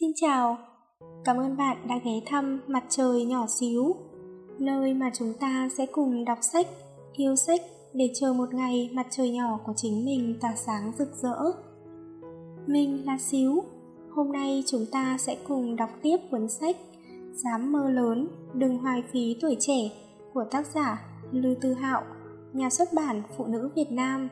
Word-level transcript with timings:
Xin 0.00 0.12
chào, 0.16 0.58
cảm 1.24 1.36
ơn 1.36 1.56
bạn 1.56 1.76
đã 1.88 1.98
ghé 2.04 2.12
thăm 2.26 2.60
Mặt 2.66 2.84
trời 2.88 3.24
nhỏ 3.24 3.46
xíu, 3.48 3.94
nơi 4.58 4.94
mà 4.94 5.10
chúng 5.14 5.34
ta 5.40 5.68
sẽ 5.78 5.86
cùng 5.86 6.24
đọc 6.24 6.38
sách, 6.40 6.66
yêu 7.16 7.36
sách 7.36 7.60
để 7.92 8.10
chờ 8.14 8.32
một 8.32 8.54
ngày 8.54 8.90
mặt 8.92 9.06
trời 9.10 9.30
nhỏ 9.30 9.60
của 9.66 9.72
chính 9.76 10.04
mình 10.04 10.38
tỏa 10.40 10.54
sáng 10.56 10.92
rực 10.98 11.08
rỡ. 11.14 11.36
Mình 12.66 13.06
là 13.06 13.18
Xíu, 13.18 13.62
hôm 14.14 14.32
nay 14.32 14.62
chúng 14.66 14.86
ta 14.92 15.16
sẽ 15.18 15.36
cùng 15.48 15.76
đọc 15.76 15.90
tiếp 16.02 16.16
cuốn 16.30 16.48
sách 16.48 16.76
Dám 17.32 17.72
mơ 17.72 17.90
lớn, 17.90 18.28
đừng 18.54 18.78
hoài 18.78 19.02
phí 19.12 19.36
tuổi 19.40 19.56
trẻ 19.60 19.90
của 20.34 20.44
tác 20.50 20.66
giả 20.66 21.04
Lưu 21.32 21.54
Tư 21.60 21.74
Hạo, 21.74 22.02
nhà 22.52 22.70
xuất 22.70 22.88
bản 22.92 23.22
Phụ 23.36 23.46
nữ 23.46 23.70
Việt 23.76 23.92
Nam. 23.92 24.28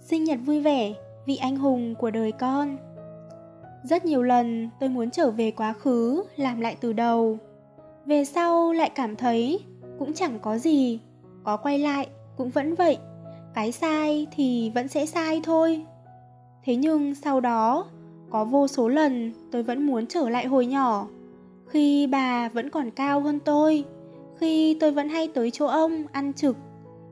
Sinh 0.00 0.24
nhật 0.24 0.38
vui 0.46 0.60
vẻ 0.60 0.94
vị 1.26 1.36
anh 1.36 1.56
hùng 1.56 1.94
của 1.94 2.10
đời 2.10 2.32
con. 2.32 2.76
Rất 3.84 4.04
nhiều 4.04 4.22
lần 4.22 4.68
tôi 4.80 4.88
muốn 4.88 5.10
trở 5.10 5.30
về 5.30 5.50
quá 5.50 5.72
khứ, 5.72 6.22
làm 6.36 6.60
lại 6.60 6.76
từ 6.80 6.92
đầu. 6.92 7.38
Về 8.06 8.24
sau 8.24 8.72
lại 8.72 8.90
cảm 8.94 9.16
thấy 9.16 9.60
cũng 9.98 10.12
chẳng 10.12 10.38
có 10.42 10.58
gì, 10.58 11.00
có 11.44 11.56
quay 11.56 11.78
lại 11.78 12.08
cũng 12.36 12.50
vẫn 12.50 12.74
vậy, 12.74 12.98
cái 13.54 13.72
sai 13.72 14.26
thì 14.36 14.70
vẫn 14.74 14.88
sẽ 14.88 15.06
sai 15.06 15.40
thôi. 15.44 15.84
Thế 16.64 16.76
nhưng 16.76 17.14
sau 17.14 17.40
đó, 17.40 17.86
có 18.30 18.44
vô 18.44 18.68
số 18.68 18.88
lần 18.88 19.32
tôi 19.52 19.62
vẫn 19.62 19.86
muốn 19.86 20.06
trở 20.06 20.28
lại 20.28 20.46
hồi 20.46 20.66
nhỏ, 20.66 21.08
khi 21.66 22.06
bà 22.06 22.48
vẫn 22.48 22.70
còn 22.70 22.90
cao 22.90 23.20
hơn 23.20 23.38
tôi, 23.44 23.84
khi 24.36 24.76
tôi 24.80 24.90
vẫn 24.90 25.08
hay 25.08 25.28
tới 25.28 25.50
chỗ 25.50 25.66
ông 25.66 26.04
ăn 26.12 26.32
trực, 26.32 26.56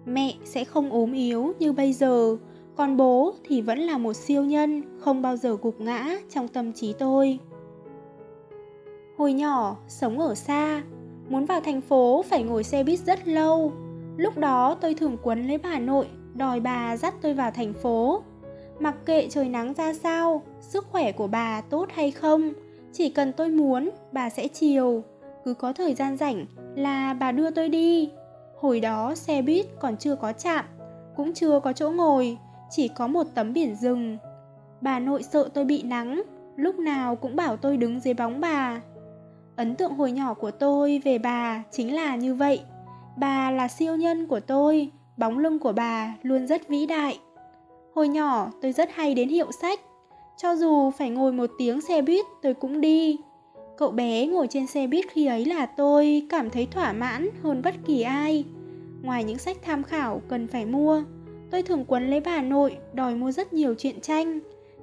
mẹ 0.05 0.35
sẽ 0.45 0.65
không 0.65 0.91
ốm 0.93 1.13
yếu 1.13 1.53
như 1.59 1.73
bây 1.73 1.93
giờ 1.93 2.37
còn 2.77 2.97
bố 2.97 3.35
thì 3.45 3.63
vẫn 3.63 3.79
là 3.79 3.99
một 3.99 4.13
siêu 4.13 4.45
nhân, 4.45 4.83
không 5.01 5.23
bao 5.23 5.37
giờ 5.37 5.57
gục 5.63 5.81
ngã 5.81 6.17
trong 6.31 6.49
tâm 6.49 6.73
trí 6.73 6.93
tôi. 6.93 7.39
Hồi 9.19 9.33
nhỏ, 9.33 9.77
sống 9.89 10.19
ở 10.19 10.35
xa, 10.35 10.83
muốn 11.29 11.45
vào 11.47 11.61
thành 11.61 11.81
phố 11.81 12.25
phải 12.29 12.43
ngồi 12.43 12.65
xe 12.65 12.85
buýt 12.85 13.01
rất 13.01 13.29
lâu. 13.29 13.73
Lúc 14.17 14.39
đó 14.39 14.77
tôi 14.81 14.95
thường 14.95 15.17
quấn 15.23 15.47
lấy 15.47 15.59
bà 15.59 15.79
nội, 15.79 16.07
đòi 16.35 16.61
bà 16.61 16.97
dắt 16.97 17.15
tôi 17.23 17.35
vào 17.35 17.51
thành 17.51 17.73
phố. 17.73 18.23
Mặc 18.79 18.97
kệ 19.07 19.29
trời 19.29 19.49
nắng 19.49 19.75
ra 19.75 19.95
sao, 19.95 20.43
sức 20.61 20.87
khỏe 20.91 21.13
của 21.13 21.27
bà 21.27 21.61
tốt 21.61 21.89
hay 21.95 22.11
không, 22.11 22.53
chỉ 22.93 23.11
cần 23.11 23.33
tôi 23.33 23.49
muốn, 23.49 23.91
bà 24.13 24.31
sẽ 24.31 24.49
chiều. 24.49 25.03
Cứ 25.45 25.55
có 25.55 25.73
thời 25.73 25.95
gian 25.95 26.17
rảnh 26.17 26.47
là 26.75 27.15
bà 27.15 27.33
đưa 27.33 27.51
tôi 27.51 27.69
đi. 27.69 28.11
Hồi 28.61 28.81
đó 28.81 29.15
xe 29.15 29.43
buýt 29.43 29.67
còn 29.81 29.97
chưa 29.97 30.15
có 30.15 30.33
chạm, 30.33 30.65
cũng 31.17 31.33
chưa 31.33 31.61
có 31.61 31.73
chỗ 31.73 31.91
ngồi 31.91 32.39
chỉ 32.71 32.89
có 32.89 33.07
một 33.07 33.27
tấm 33.35 33.53
biển 33.53 33.75
rừng. 33.75 34.19
Bà 34.81 34.99
nội 34.99 35.23
sợ 35.23 35.49
tôi 35.55 35.65
bị 35.65 35.83
nắng, 35.83 36.23
lúc 36.57 36.79
nào 36.79 37.17
cũng 37.17 37.37
bảo 37.37 37.57
tôi 37.57 37.77
đứng 37.77 38.01
dưới 38.01 38.15
bóng 38.15 38.41
bà. 38.41 38.81
Ấn 39.57 39.75
tượng 39.75 39.93
hồi 39.93 40.13
nhỏ 40.13 40.35
của 40.35 40.51
tôi 40.51 41.03
về 41.05 41.19
bà 41.19 41.63
chính 41.71 41.95
là 41.95 42.17
như 42.17 42.35
vậy. 42.35 42.61
Bà 43.17 43.51
là 43.51 43.69
siêu 43.69 43.97
nhân 43.97 44.27
của 44.27 44.41
tôi, 44.41 44.91
bóng 45.17 45.39
lưng 45.39 45.59
của 45.59 45.73
bà 45.73 46.15
luôn 46.23 46.47
rất 46.47 46.69
vĩ 46.69 46.87
đại. 46.87 47.19
Hồi 47.95 48.09
nhỏ 48.09 48.51
tôi 48.63 48.73
rất 48.73 48.91
hay 48.95 49.15
đến 49.15 49.29
hiệu 49.29 49.53
sách, 49.61 49.81
cho 50.37 50.57
dù 50.57 50.91
phải 50.91 51.11
ngồi 51.11 51.33
một 51.33 51.51
tiếng 51.59 51.81
xe 51.81 52.03
buýt 52.03 52.27
tôi 52.43 52.55
cũng 52.55 52.81
đi. 52.81 53.19
Cậu 53.77 53.91
bé 53.91 54.27
ngồi 54.27 54.47
trên 54.47 54.67
xe 54.67 54.87
buýt 54.87 55.05
khi 55.11 55.27
ấy 55.27 55.45
là 55.45 55.67
tôi 55.67 56.27
cảm 56.31 56.51
thấy 56.51 56.67
thỏa 56.67 56.93
mãn 56.93 57.29
hơn 57.43 57.63
bất 57.65 57.75
kỳ 57.87 58.03
ai. 58.03 58.45
Ngoài 59.03 59.25
những 59.25 59.39
sách 59.39 59.57
tham 59.63 59.83
khảo 59.83 60.23
cần 60.29 60.47
phải 60.47 60.67
mua, 60.67 61.03
tôi 61.51 61.63
thường 61.63 61.85
quấn 61.89 62.11
lấy 62.11 62.21
bà 62.21 62.43
nội 62.43 62.77
đòi 62.93 63.15
mua 63.15 63.31
rất 63.31 63.53
nhiều 63.53 63.75
truyện 63.75 64.01
tranh. 64.01 64.41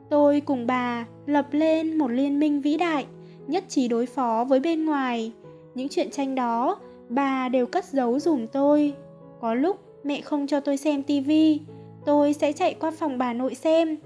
Tôi 0.09 0.41
cùng 0.41 0.67
bà 0.67 1.05
lập 1.25 1.47
lên 1.51 1.97
một 1.97 2.07
liên 2.07 2.39
minh 2.39 2.61
vĩ 2.61 2.77
đại, 2.77 3.05
nhất 3.47 3.63
trí 3.67 3.87
đối 3.87 4.05
phó 4.05 4.45
với 4.49 4.59
bên 4.59 4.85
ngoài. 4.85 5.31
Những 5.75 5.89
chuyện 5.89 6.11
tranh 6.11 6.35
đó, 6.35 6.79
bà 7.09 7.49
đều 7.49 7.65
cất 7.65 7.85
giấu 7.85 8.19
dùm 8.19 8.47
tôi. 8.47 8.93
Có 9.41 9.53
lúc 9.53 9.79
mẹ 10.03 10.21
không 10.21 10.47
cho 10.47 10.59
tôi 10.59 10.77
xem 10.77 11.03
tivi, 11.03 11.59
tôi 12.05 12.33
sẽ 12.33 12.53
chạy 12.53 12.73
qua 12.73 12.91
phòng 12.91 13.17
bà 13.17 13.33
nội 13.33 13.55
xem. 13.55 13.97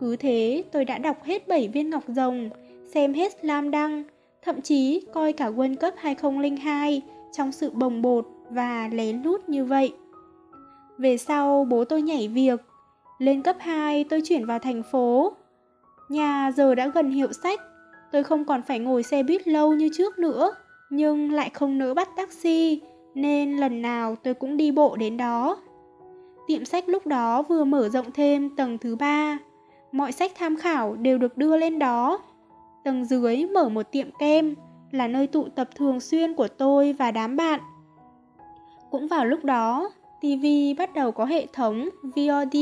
Cứ 0.00 0.16
thế 0.16 0.64
tôi 0.72 0.84
đã 0.84 0.98
đọc 0.98 1.24
hết 1.24 1.48
7 1.48 1.68
viên 1.68 1.90
ngọc 1.90 2.02
rồng, 2.08 2.50
xem 2.94 3.14
hết 3.14 3.44
Lam 3.44 3.70
Đăng, 3.70 4.04
thậm 4.42 4.60
chí 4.60 5.02
coi 5.12 5.32
cả 5.32 5.50
World 5.50 5.76
Cup 5.76 5.94
2002 5.96 7.02
trong 7.32 7.52
sự 7.52 7.70
bồng 7.70 8.02
bột 8.02 8.26
và 8.50 8.88
lén 8.92 9.22
lút 9.22 9.48
như 9.48 9.64
vậy. 9.64 9.92
Về 10.98 11.16
sau 11.16 11.66
bố 11.70 11.84
tôi 11.84 12.02
nhảy 12.02 12.28
việc, 12.28 12.60
lên 13.18 13.42
cấp 13.42 13.56
2 13.60 14.04
tôi 14.04 14.20
chuyển 14.24 14.46
vào 14.46 14.58
thành 14.58 14.82
phố. 14.82 15.32
Nhà 16.08 16.52
giờ 16.56 16.74
đã 16.74 16.88
gần 16.88 17.10
hiệu 17.10 17.32
sách, 17.32 17.60
tôi 18.12 18.22
không 18.22 18.44
còn 18.44 18.62
phải 18.62 18.78
ngồi 18.78 19.02
xe 19.02 19.22
buýt 19.22 19.48
lâu 19.48 19.74
như 19.74 19.88
trước 19.92 20.18
nữa, 20.18 20.52
nhưng 20.90 21.32
lại 21.32 21.50
không 21.50 21.78
nỡ 21.78 21.94
bắt 21.94 22.08
taxi, 22.16 22.80
nên 23.14 23.56
lần 23.56 23.82
nào 23.82 24.16
tôi 24.16 24.34
cũng 24.34 24.56
đi 24.56 24.72
bộ 24.72 24.96
đến 24.96 25.16
đó. 25.16 25.58
Tiệm 26.46 26.64
sách 26.64 26.88
lúc 26.88 27.06
đó 27.06 27.42
vừa 27.42 27.64
mở 27.64 27.88
rộng 27.88 28.12
thêm 28.14 28.56
tầng 28.56 28.78
thứ 28.78 28.96
ba, 28.96 29.38
mọi 29.92 30.12
sách 30.12 30.32
tham 30.34 30.56
khảo 30.56 30.96
đều 30.96 31.18
được 31.18 31.36
đưa 31.36 31.56
lên 31.56 31.78
đó. 31.78 32.18
Tầng 32.84 33.04
dưới 33.04 33.46
mở 33.46 33.68
một 33.68 33.92
tiệm 33.92 34.06
kem, 34.18 34.54
là 34.90 35.08
nơi 35.08 35.26
tụ 35.26 35.48
tập 35.48 35.68
thường 35.74 36.00
xuyên 36.00 36.34
của 36.34 36.48
tôi 36.48 36.92
và 36.92 37.10
đám 37.10 37.36
bạn. 37.36 37.60
Cũng 38.90 39.06
vào 39.06 39.24
lúc 39.24 39.44
đó, 39.44 39.90
TV 40.20 40.46
bắt 40.78 40.94
đầu 40.94 41.12
có 41.12 41.24
hệ 41.24 41.46
thống 41.52 41.88
VOD. 42.02 42.56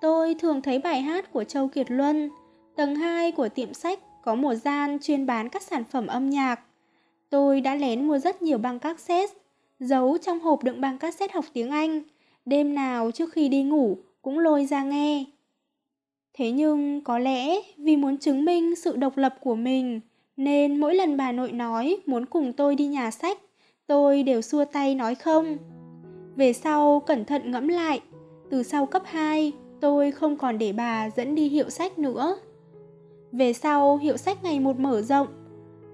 Tôi 0.00 0.34
thường 0.34 0.62
thấy 0.62 0.78
bài 0.78 1.02
hát 1.02 1.32
của 1.32 1.44
Châu 1.44 1.68
Kiệt 1.68 1.90
Luân. 1.90 2.30
Tầng 2.76 2.94
2 2.94 3.32
của 3.32 3.48
tiệm 3.48 3.74
sách 3.74 3.98
có 4.24 4.34
một 4.34 4.54
gian 4.54 4.98
chuyên 5.02 5.26
bán 5.26 5.48
các 5.48 5.62
sản 5.62 5.84
phẩm 5.84 6.06
âm 6.06 6.30
nhạc. 6.30 6.60
Tôi 7.30 7.60
đã 7.60 7.74
lén 7.74 8.08
mua 8.08 8.18
rất 8.18 8.42
nhiều 8.42 8.58
băng 8.58 8.78
cassette, 8.78 9.34
giấu 9.80 10.18
trong 10.18 10.40
hộp 10.40 10.62
đựng 10.62 10.80
băng 10.80 10.98
cassette 10.98 11.34
học 11.34 11.44
tiếng 11.52 11.70
Anh. 11.70 12.02
Đêm 12.44 12.74
nào 12.74 13.10
trước 13.10 13.32
khi 13.32 13.48
đi 13.48 13.62
ngủ 13.62 13.96
cũng 14.22 14.38
lôi 14.38 14.66
ra 14.66 14.82
nghe. 14.82 15.24
Thế 16.34 16.50
nhưng 16.50 17.00
có 17.04 17.18
lẽ 17.18 17.60
vì 17.76 17.96
muốn 17.96 18.18
chứng 18.18 18.44
minh 18.44 18.76
sự 18.76 18.96
độc 18.96 19.16
lập 19.16 19.34
của 19.40 19.54
mình, 19.54 20.00
nên 20.36 20.80
mỗi 20.80 20.94
lần 20.94 21.16
bà 21.16 21.32
nội 21.32 21.52
nói 21.52 21.96
muốn 22.06 22.26
cùng 22.26 22.52
tôi 22.52 22.74
đi 22.74 22.86
nhà 22.86 23.10
sách, 23.10 23.38
tôi 23.86 24.22
đều 24.22 24.42
xua 24.42 24.64
tay 24.64 24.94
nói 24.94 25.14
không. 25.14 25.56
Về 26.38 26.52
sau 26.52 27.02
cẩn 27.06 27.24
thận 27.24 27.50
ngẫm 27.50 27.68
lại, 27.68 28.00
từ 28.50 28.62
sau 28.62 28.86
cấp 28.86 29.02
2 29.06 29.52
tôi 29.80 30.10
không 30.10 30.36
còn 30.36 30.58
để 30.58 30.72
bà 30.72 31.10
dẫn 31.10 31.34
đi 31.34 31.48
hiệu 31.48 31.70
sách 31.70 31.98
nữa. 31.98 32.38
Về 33.32 33.52
sau 33.52 33.96
hiệu 33.96 34.16
sách 34.16 34.44
ngày 34.44 34.60
một 34.60 34.78
mở 34.78 35.02
rộng, 35.02 35.26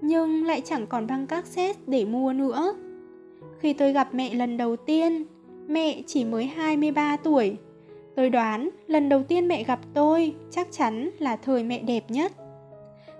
nhưng 0.01 0.45
lại 0.45 0.61
chẳng 0.65 0.87
còn 0.87 1.07
băng 1.07 1.27
cassette 1.27 1.79
để 1.87 2.05
mua 2.05 2.33
nữa. 2.33 2.73
Khi 3.59 3.73
tôi 3.73 3.93
gặp 3.93 4.13
mẹ 4.13 4.33
lần 4.33 4.57
đầu 4.57 4.75
tiên, 4.75 5.25
mẹ 5.67 6.01
chỉ 6.07 6.25
mới 6.25 6.45
23 6.45 7.17
tuổi. 7.17 7.57
Tôi 8.15 8.29
đoán 8.29 8.69
lần 8.87 9.09
đầu 9.09 9.23
tiên 9.23 9.47
mẹ 9.47 9.63
gặp 9.63 9.79
tôi 9.93 10.33
chắc 10.51 10.67
chắn 10.71 11.09
là 11.19 11.35
thời 11.35 11.63
mẹ 11.63 11.79
đẹp 11.79 12.11
nhất. 12.11 12.31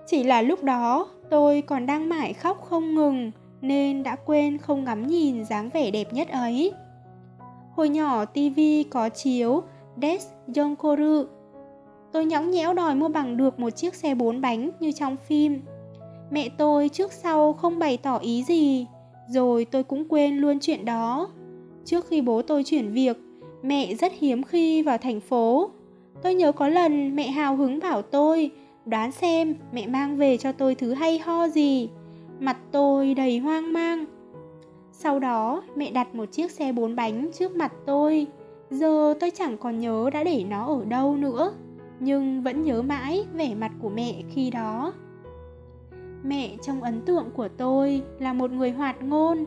Chỉ 0.06 0.22
là 0.22 0.42
lúc 0.42 0.62
đó 0.62 1.08
tôi 1.30 1.62
còn 1.62 1.86
đang 1.86 2.08
mải 2.08 2.32
khóc 2.32 2.62
không 2.62 2.94
ngừng 2.94 3.30
nên 3.60 4.02
đã 4.02 4.16
quên 4.16 4.58
không 4.58 4.84
ngắm 4.84 5.06
nhìn 5.06 5.44
dáng 5.44 5.70
vẻ 5.74 5.90
đẹp 5.90 6.12
nhất 6.12 6.28
ấy. 6.28 6.72
Hồi 7.76 7.88
nhỏ 7.88 8.24
TV 8.24 8.60
có 8.90 9.08
chiếu 9.08 9.62
Des 10.02 10.26
Yonkoru. 10.56 11.24
Tôi 12.12 12.24
nhõng 12.24 12.50
nhẽo 12.50 12.74
đòi 12.74 12.94
mua 12.94 13.08
bằng 13.08 13.36
được 13.36 13.60
một 13.60 13.70
chiếc 13.70 13.94
xe 13.94 14.14
bốn 14.14 14.40
bánh 14.40 14.70
như 14.80 14.92
trong 14.92 15.16
phim. 15.28 15.60
Mẹ 16.30 16.48
tôi 16.48 16.88
trước 16.88 17.12
sau 17.12 17.52
không 17.52 17.78
bày 17.78 17.96
tỏ 17.96 18.18
ý 18.18 18.42
gì, 18.42 18.86
rồi 19.28 19.64
tôi 19.64 19.82
cũng 19.82 20.08
quên 20.08 20.36
luôn 20.36 20.58
chuyện 20.60 20.84
đó. 20.84 21.28
Trước 21.84 22.06
khi 22.08 22.20
bố 22.20 22.42
tôi 22.42 22.64
chuyển 22.64 22.92
việc, 22.92 23.16
mẹ 23.62 23.94
rất 23.94 24.12
hiếm 24.18 24.42
khi 24.42 24.82
vào 24.82 24.98
thành 24.98 25.20
phố. 25.20 25.70
Tôi 26.22 26.34
nhớ 26.34 26.52
có 26.52 26.68
lần 26.68 27.16
mẹ 27.16 27.28
hào 27.28 27.56
hứng 27.56 27.78
bảo 27.78 28.02
tôi 28.02 28.50
đoán 28.86 29.12
xem 29.12 29.54
mẹ 29.72 29.86
mang 29.86 30.16
về 30.16 30.36
cho 30.36 30.52
tôi 30.52 30.74
thứ 30.74 30.94
hay 30.94 31.18
ho 31.18 31.48
gì. 31.48 31.88
Mặt 32.40 32.56
tôi 32.72 33.14
đầy 33.14 33.38
hoang 33.38 33.72
mang, 33.72 34.04
sau 34.98 35.18
đó, 35.18 35.62
mẹ 35.76 35.90
đặt 35.90 36.14
một 36.14 36.24
chiếc 36.32 36.50
xe 36.50 36.72
bốn 36.72 36.96
bánh 36.96 37.30
trước 37.32 37.56
mặt 37.56 37.72
tôi. 37.86 38.26
Giờ 38.70 39.14
tôi 39.20 39.30
chẳng 39.30 39.58
còn 39.58 39.78
nhớ 39.78 40.10
đã 40.12 40.24
để 40.24 40.44
nó 40.48 40.66
ở 40.66 40.84
đâu 40.84 41.16
nữa, 41.16 41.52
nhưng 42.00 42.42
vẫn 42.42 42.62
nhớ 42.62 42.82
mãi 42.82 43.24
vẻ 43.34 43.54
mặt 43.54 43.72
của 43.82 43.88
mẹ 43.88 44.22
khi 44.30 44.50
đó. 44.50 44.92
Mẹ 46.22 46.56
trong 46.62 46.82
ấn 46.82 47.00
tượng 47.00 47.30
của 47.34 47.48
tôi 47.48 48.02
là 48.18 48.32
một 48.32 48.50
người 48.50 48.70
hoạt 48.70 49.02
ngôn, 49.02 49.44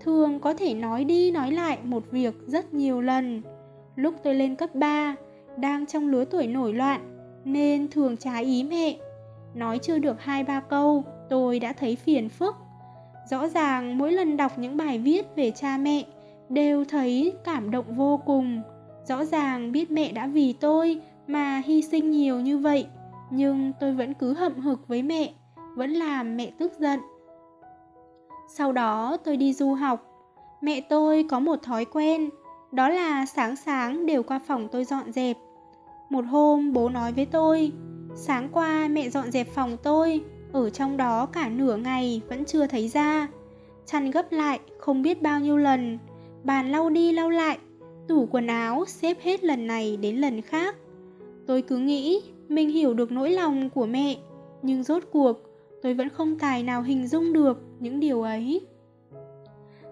thường 0.00 0.40
có 0.40 0.54
thể 0.54 0.74
nói 0.74 1.04
đi 1.04 1.30
nói 1.30 1.52
lại 1.52 1.78
một 1.84 2.10
việc 2.10 2.34
rất 2.46 2.74
nhiều 2.74 3.00
lần. 3.00 3.42
Lúc 3.96 4.14
tôi 4.22 4.34
lên 4.34 4.56
cấp 4.56 4.74
3, 4.74 5.16
đang 5.56 5.86
trong 5.86 6.08
lứa 6.08 6.24
tuổi 6.24 6.46
nổi 6.46 6.72
loạn, 6.72 7.00
nên 7.44 7.88
thường 7.88 8.16
trái 8.16 8.44
ý 8.44 8.64
mẹ. 8.64 8.96
Nói 9.54 9.78
chưa 9.78 9.98
được 9.98 10.20
hai 10.20 10.44
ba 10.44 10.60
câu, 10.60 11.04
tôi 11.30 11.60
đã 11.60 11.72
thấy 11.72 11.96
phiền 11.96 12.28
phức 12.28 12.54
Rõ 13.30 13.48
ràng 13.48 13.98
mỗi 13.98 14.12
lần 14.12 14.36
đọc 14.36 14.58
những 14.58 14.76
bài 14.76 14.98
viết 14.98 15.26
về 15.36 15.50
cha 15.50 15.78
mẹ 15.78 16.04
đều 16.48 16.84
thấy 16.84 17.32
cảm 17.44 17.70
động 17.70 17.84
vô 17.88 18.20
cùng. 18.26 18.62
Rõ 19.08 19.24
ràng 19.24 19.72
biết 19.72 19.90
mẹ 19.90 20.12
đã 20.12 20.26
vì 20.26 20.52
tôi 20.52 21.00
mà 21.26 21.62
hy 21.64 21.82
sinh 21.82 22.10
nhiều 22.10 22.40
như 22.40 22.58
vậy, 22.58 22.86
nhưng 23.30 23.72
tôi 23.80 23.92
vẫn 23.92 24.14
cứ 24.14 24.34
hậm 24.34 24.60
hực 24.60 24.88
với 24.88 25.02
mẹ, 25.02 25.32
vẫn 25.76 25.90
làm 25.90 26.36
mẹ 26.36 26.50
tức 26.58 26.72
giận. 26.78 27.00
Sau 28.48 28.72
đó 28.72 29.16
tôi 29.24 29.36
đi 29.36 29.52
du 29.52 29.74
học. 29.74 30.08
Mẹ 30.60 30.80
tôi 30.80 31.26
có 31.30 31.40
một 31.40 31.62
thói 31.62 31.84
quen, 31.84 32.30
đó 32.72 32.88
là 32.88 33.26
sáng 33.26 33.56
sáng 33.56 34.06
đều 34.06 34.22
qua 34.22 34.40
phòng 34.46 34.68
tôi 34.72 34.84
dọn 34.84 35.12
dẹp. 35.12 35.36
Một 36.10 36.24
hôm 36.28 36.72
bố 36.72 36.88
nói 36.88 37.12
với 37.12 37.26
tôi, 37.26 37.72
sáng 38.14 38.48
qua 38.52 38.88
mẹ 38.88 39.08
dọn 39.08 39.30
dẹp 39.30 39.48
phòng 39.48 39.76
tôi, 39.82 40.24
ở 40.52 40.70
trong 40.70 40.96
đó 40.96 41.26
cả 41.26 41.48
nửa 41.48 41.76
ngày 41.76 42.20
vẫn 42.28 42.44
chưa 42.44 42.66
thấy 42.66 42.88
ra. 42.88 43.28
Chăn 43.86 44.10
gấp 44.10 44.32
lại 44.32 44.60
không 44.78 45.02
biết 45.02 45.22
bao 45.22 45.40
nhiêu 45.40 45.56
lần, 45.56 45.98
bàn 46.44 46.72
lau 46.72 46.90
đi 46.90 47.12
lau 47.12 47.30
lại, 47.30 47.58
tủ 48.08 48.26
quần 48.30 48.46
áo 48.46 48.84
xếp 48.86 49.16
hết 49.20 49.44
lần 49.44 49.66
này 49.66 49.96
đến 49.96 50.16
lần 50.16 50.42
khác. 50.42 50.76
Tôi 51.46 51.62
cứ 51.62 51.78
nghĩ 51.78 52.22
mình 52.48 52.70
hiểu 52.70 52.94
được 52.94 53.12
nỗi 53.12 53.30
lòng 53.30 53.70
của 53.70 53.86
mẹ, 53.86 54.16
nhưng 54.62 54.82
rốt 54.82 55.02
cuộc 55.12 55.36
tôi 55.82 55.94
vẫn 55.94 56.08
không 56.08 56.38
tài 56.38 56.62
nào 56.62 56.82
hình 56.82 57.06
dung 57.06 57.32
được 57.32 57.62
những 57.80 58.00
điều 58.00 58.22
ấy. 58.22 58.60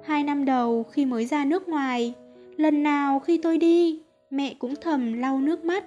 Hai 0.04 0.24
năm 0.24 0.44
đầu 0.44 0.82
khi 0.82 1.06
mới 1.06 1.26
ra 1.26 1.44
nước 1.44 1.68
ngoài, 1.68 2.14
lần 2.56 2.82
nào 2.82 3.20
khi 3.20 3.38
tôi 3.42 3.58
đi, 3.58 4.02
mẹ 4.30 4.54
cũng 4.58 4.74
thầm 4.80 5.12
lau 5.12 5.40
nước 5.40 5.64
mắt, 5.64 5.84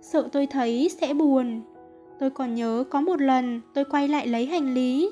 sợ 0.00 0.28
tôi 0.32 0.46
thấy 0.46 0.90
sẽ 1.00 1.14
buồn. 1.14 1.60
Tôi 2.24 2.30
còn 2.30 2.54
nhớ 2.54 2.84
có 2.90 3.00
một 3.00 3.20
lần 3.20 3.60
tôi 3.74 3.84
quay 3.84 4.08
lại 4.08 4.26
lấy 4.26 4.46
hành 4.46 4.74
lý, 4.74 5.10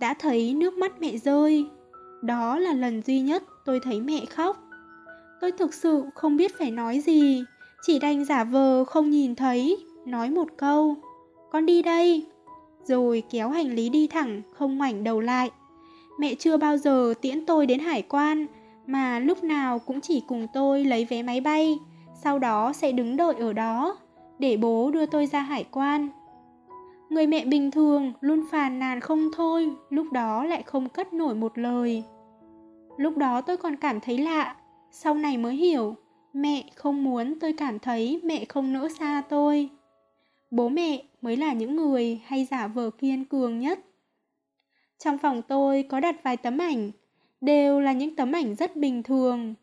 đã 0.00 0.14
thấy 0.14 0.54
nước 0.54 0.74
mắt 0.74 1.00
mẹ 1.00 1.16
rơi. 1.16 1.66
Đó 2.22 2.58
là 2.58 2.72
lần 2.72 3.02
duy 3.02 3.20
nhất 3.20 3.42
tôi 3.64 3.80
thấy 3.80 4.00
mẹ 4.00 4.24
khóc. 4.26 4.56
Tôi 5.40 5.52
thực 5.52 5.74
sự 5.74 6.04
không 6.14 6.36
biết 6.36 6.58
phải 6.58 6.70
nói 6.70 7.00
gì, 7.00 7.44
chỉ 7.86 7.98
đành 7.98 8.24
giả 8.24 8.44
vờ 8.44 8.84
không 8.84 9.10
nhìn 9.10 9.34
thấy, 9.34 9.76
nói 10.06 10.30
một 10.30 10.48
câu, 10.56 10.96
con 11.52 11.66
đi 11.66 11.82
đây. 11.82 12.26
Rồi 12.82 13.22
kéo 13.30 13.50
hành 13.50 13.74
lý 13.74 13.88
đi 13.88 14.06
thẳng, 14.06 14.42
không 14.52 14.78
ngoảnh 14.78 15.04
đầu 15.04 15.20
lại. 15.20 15.50
Mẹ 16.18 16.34
chưa 16.34 16.56
bao 16.56 16.76
giờ 16.76 17.14
tiễn 17.20 17.46
tôi 17.46 17.66
đến 17.66 17.80
hải 17.80 18.02
quan, 18.02 18.46
mà 18.86 19.18
lúc 19.18 19.44
nào 19.44 19.78
cũng 19.78 20.00
chỉ 20.00 20.22
cùng 20.28 20.46
tôi 20.54 20.84
lấy 20.84 21.04
vé 21.04 21.22
máy 21.22 21.40
bay, 21.40 21.78
sau 22.22 22.38
đó 22.38 22.72
sẽ 22.72 22.92
đứng 22.92 23.16
đợi 23.16 23.34
ở 23.38 23.52
đó, 23.52 23.96
để 24.38 24.56
bố 24.56 24.90
đưa 24.90 25.06
tôi 25.06 25.26
ra 25.26 25.40
hải 25.40 25.64
quan. 25.70 26.08
Người 27.10 27.26
mẹ 27.26 27.44
bình 27.44 27.70
thường 27.70 28.12
luôn 28.20 28.44
phàn 28.50 28.78
nàn 28.78 29.00
không 29.00 29.30
thôi, 29.36 29.70
lúc 29.90 30.12
đó 30.12 30.44
lại 30.44 30.62
không 30.62 30.88
cất 30.88 31.12
nổi 31.12 31.34
một 31.34 31.58
lời. 31.58 32.04
Lúc 32.96 33.16
đó 33.16 33.40
tôi 33.40 33.56
còn 33.56 33.76
cảm 33.76 34.00
thấy 34.00 34.18
lạ, 34.18 34.56
sau 34.90 35.14
này 35.14 35.38
mới 35.38 35.54
hiểu, 35.54 35.96
mẹ 36.32 36.64
không 36.74 37.04
muốn 37.04 37.38
tôi 37.40 37.52
cảm 37.52 37.78
thấy 37.78 38.20
mẹ 38.24 38.44
không 38.44 38.72
nỡ 38.72 38.88
xa 38.98 39.22
tôi. 39.28 39.70
Bố 40.50 40.68
mẹ 40.68 41.02
mới 41.22 41.36
là 41.36 41.52
những 41.52 41.76
người 41.76 42.20
hay 42.24 42.44
giả 42.50 42.66
vờ 42.66 42.90
kiên 42.90 43.24
cường 43.24 43.58
nhất. 43.58 43.78
Trong 44.98 45.18
phòng 45.18 45.42
tôi 45.42 45.82
có 45.82 46.00
đặt 46.00 46.22
vài 46.22 46.36
tấm 46.36 46.58
ảnh, 46.58 46.90
đều 47.40 47.80
là 47.80 47.92
những 47.92 48.16
tấm 48.16 48.32
ảnh 48.32 48.54
rất 48.54 48.76
bình 48.76 49.02
thường. 49.02 49.54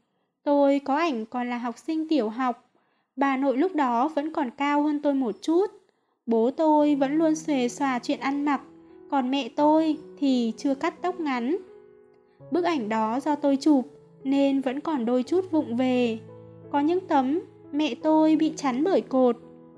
Tôi 0.44 0.80
có 0.80 0.96
ảnh 0.96 1.26
còn 1.26 1.50
là 1.50 1.58
học 1.58 1.78
sinh 1.78 2.08
tiểu 2.08 2.30
học, 2.30 2.72
bà 3.16 3.38
nội 3.38 3.58
lúc 3.58 3.76
đó 3.76 4.08
vẫn 4.08 4.34
còn 4.34 4.50
cao 4.58 4.84
hơn 4.84 5.02
tôi 5.02 5.14
một 5.14 5.36
chút. 5.42 5.81
Bố 6.26 6.52
tôi 6.52 6.96
vẫn 6.96 7.16
luôn 7.16 7.36
xuề 7.36 7.68
xòa 7.68 8.00
chuyện 8.00 8.20
ăn 8.20 8.46
mặc, 8.46 8.62
còn 9.10 9.32
mẹ 9.32 9.50
tôi 9.56 9.98
thì 10.18 10.54
chưa 10.58 10.76
cắt 10.76 11.02
tóc 11.02 11.20
ngắn. 11.20 11.58
Bức 12.52 12.66
ảnh 12.66 12.90
đó 12.90 13.20
do 13.20 13.36
tôi 13.36 13.58
chụp 13.58 13.86
nên 14.24 14.62
vẫn 14.62 14.80
còn 14.80 15.06
đôi 15.06 15.24
chút 15.24 15.52
vụng 15.52 15.76
về. 15.76 16.20
Có 16.72 16.80
những 16.80 17.00
tấm 17.08 17.40
mẹ 17.72 17.96
tôi 18.04 18.36
bị 18.36 18.54
chắn 18.56 18.84
bởi 18.84 19.02
cột, 19.02 19.38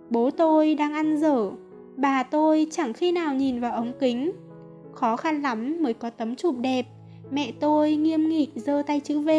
bố 0.09 0.31
tôi 0.31 0.75
đang 0.75 0.93
ăn 0.93 1.17
dở, 1.17 1.51
bà 1.95 2.23
tôi 2.23 2.67
chẳng 2.71 2.93
khi 2.93 3.11
nào 3.11 3.33
nhìn 3.33 3.59
vào 3.59 3.71
ống 3.71 3.91
kính. 3.99 4.31
Khó 4.93 5.15
khăn 5.15 5.41
lắm 5.41 5.77
mới 5.81 5.93
có 5.93 6.09
tấm 6.09 6.35
chụp 6.35 6.55
đẹp, 6.57 6.85
mẹ 7.31 7.51
tôi 7.59 7.95
nghiêm 7.95 8.29
nghị 8.29 8.47
giơ 8.55 8.83
tay 8.87 8.99
chữ 8.99 9.19
V. 9.19 9.29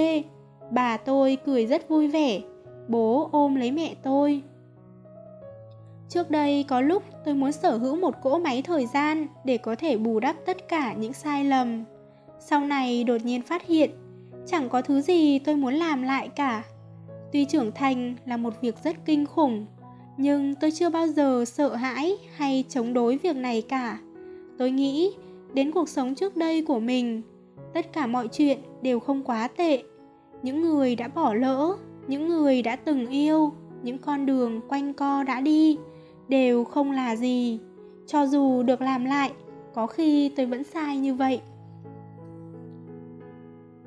Bà 0.71 0.97
tôi 0.97 1.39
cười 1.47 1.67
rất 1.67 1.89
vui 1.89 2.09
vẻ, 2.09 2.41
bố 2.89 3.29
ôm 3.33 3.55
lấy 3.55 3.73
mẹ 3.73 3.95
tôi. 4.03 4.43
Trước 6.15 6.31
đây 6.31 6.65
có 6.69 6.81
lúc 6.81 7.03
tôi 7.25 7.35
muốn 7.35 7.53
sở 7.53 7.77
hữu 7.77 7.97
một 7.97 8.15
cỗ 8.23 8.39
máy 8.39 8.63
thời 8.63 8.87
gian 8.87 9.27
để 9.45 9.59
có 9.59 9.75
thể 9.75 9.97
bù 9.97 10.21
đắp 10.21 10.37
tất 10.47 10.69
cả 10.69 10.93
những 10.93 11.13
sai 11.13 11.45
lầm. 11.45 11.85
Sau 12.41 12.61
này 12.61 13.05
đột 13.05 13.25
nhiên 13.25 13.43
phát 13.43 13.67
hiện, 13.67 13.91
chẳng 14.47 14.69
có 14.69 14.83
thứ 14.83 15.01
gì 15.01 15.39
tôi 15.39 15.57
muốn 15.57 15.75
làm 15.75 16.03
lại 16.03 16.29
cả. 16.29 16.63
Tuy 17.33 17.45
trưởng 17.45 17.73
thành 17.73 18.15
là 18.27 18.37
một 18.37 18.55
việc 18.61 18.75
rất 18.85 18.97
kinh 19.05 19.27
khủng, 19.27 19.67
nhưng 20.17 20.55
tôi 20.55 20.71
chưa 20.71 20.91
bao 20.91 21.07
giờ 21.07 21.45
sợ 21.47 21.75
hãi 21.75 22.17
hay 22.37 22.65
chống 22.69 22.93
đối 22.93 23.19
việc 23.19 23.37
này 23.37 23.63
cả. 23.63 23.99
Tôi 24.59 24.71
nghĩ 24.71 25.13
đến 25.55 25.71
cuộc 25.71 25.89
sống 25.89 26.15
trước 26.15 26.37
đây 26.37 26.63
của 26.63 26.81
mình, 26.81 27.23
tất 27.75 27.93
cả 27.93 28.07
mọi 28.07 28.29
chuyện 28.29 28.59
đều 28.83 29.01
không 29.01 29.23
quá 29.23 29.49
tệ. 29.49 29.83
Những 30.43 30.61
người 30.61 30.97
đã 30.97 31.09
bỏ 31.09 31.35
lỡ, 31.35 31.77
những 32.09 32.29
người 32.29 32.63
đã 32.63 32.77
từng 32.77 33.07
yêu, 33.07 33.53
những 33.83 33.99
con 33.99 34.27
đường 34.27 34.61
quanh 34.69 34.95
co 34.95 35.23
đã 35.23 35.41
đi, 35.41 35.79
đều 36.29 36.65
không 36.65 36.91
là 36.91 37.17
gì. 37.17 37.61
Cho 38.07 38.27
dù 38.27 38.63
được 38.63 38.81
làm 38.81 39.05
lại, 39.05 39.33
có 39.75 39.87
khi 39.87 40.29
tôi 40.29 40.47
vẫn 40.47 40.65
sai 40.65 40.99
như 40.99 41.15
vậy. 41.15 41.41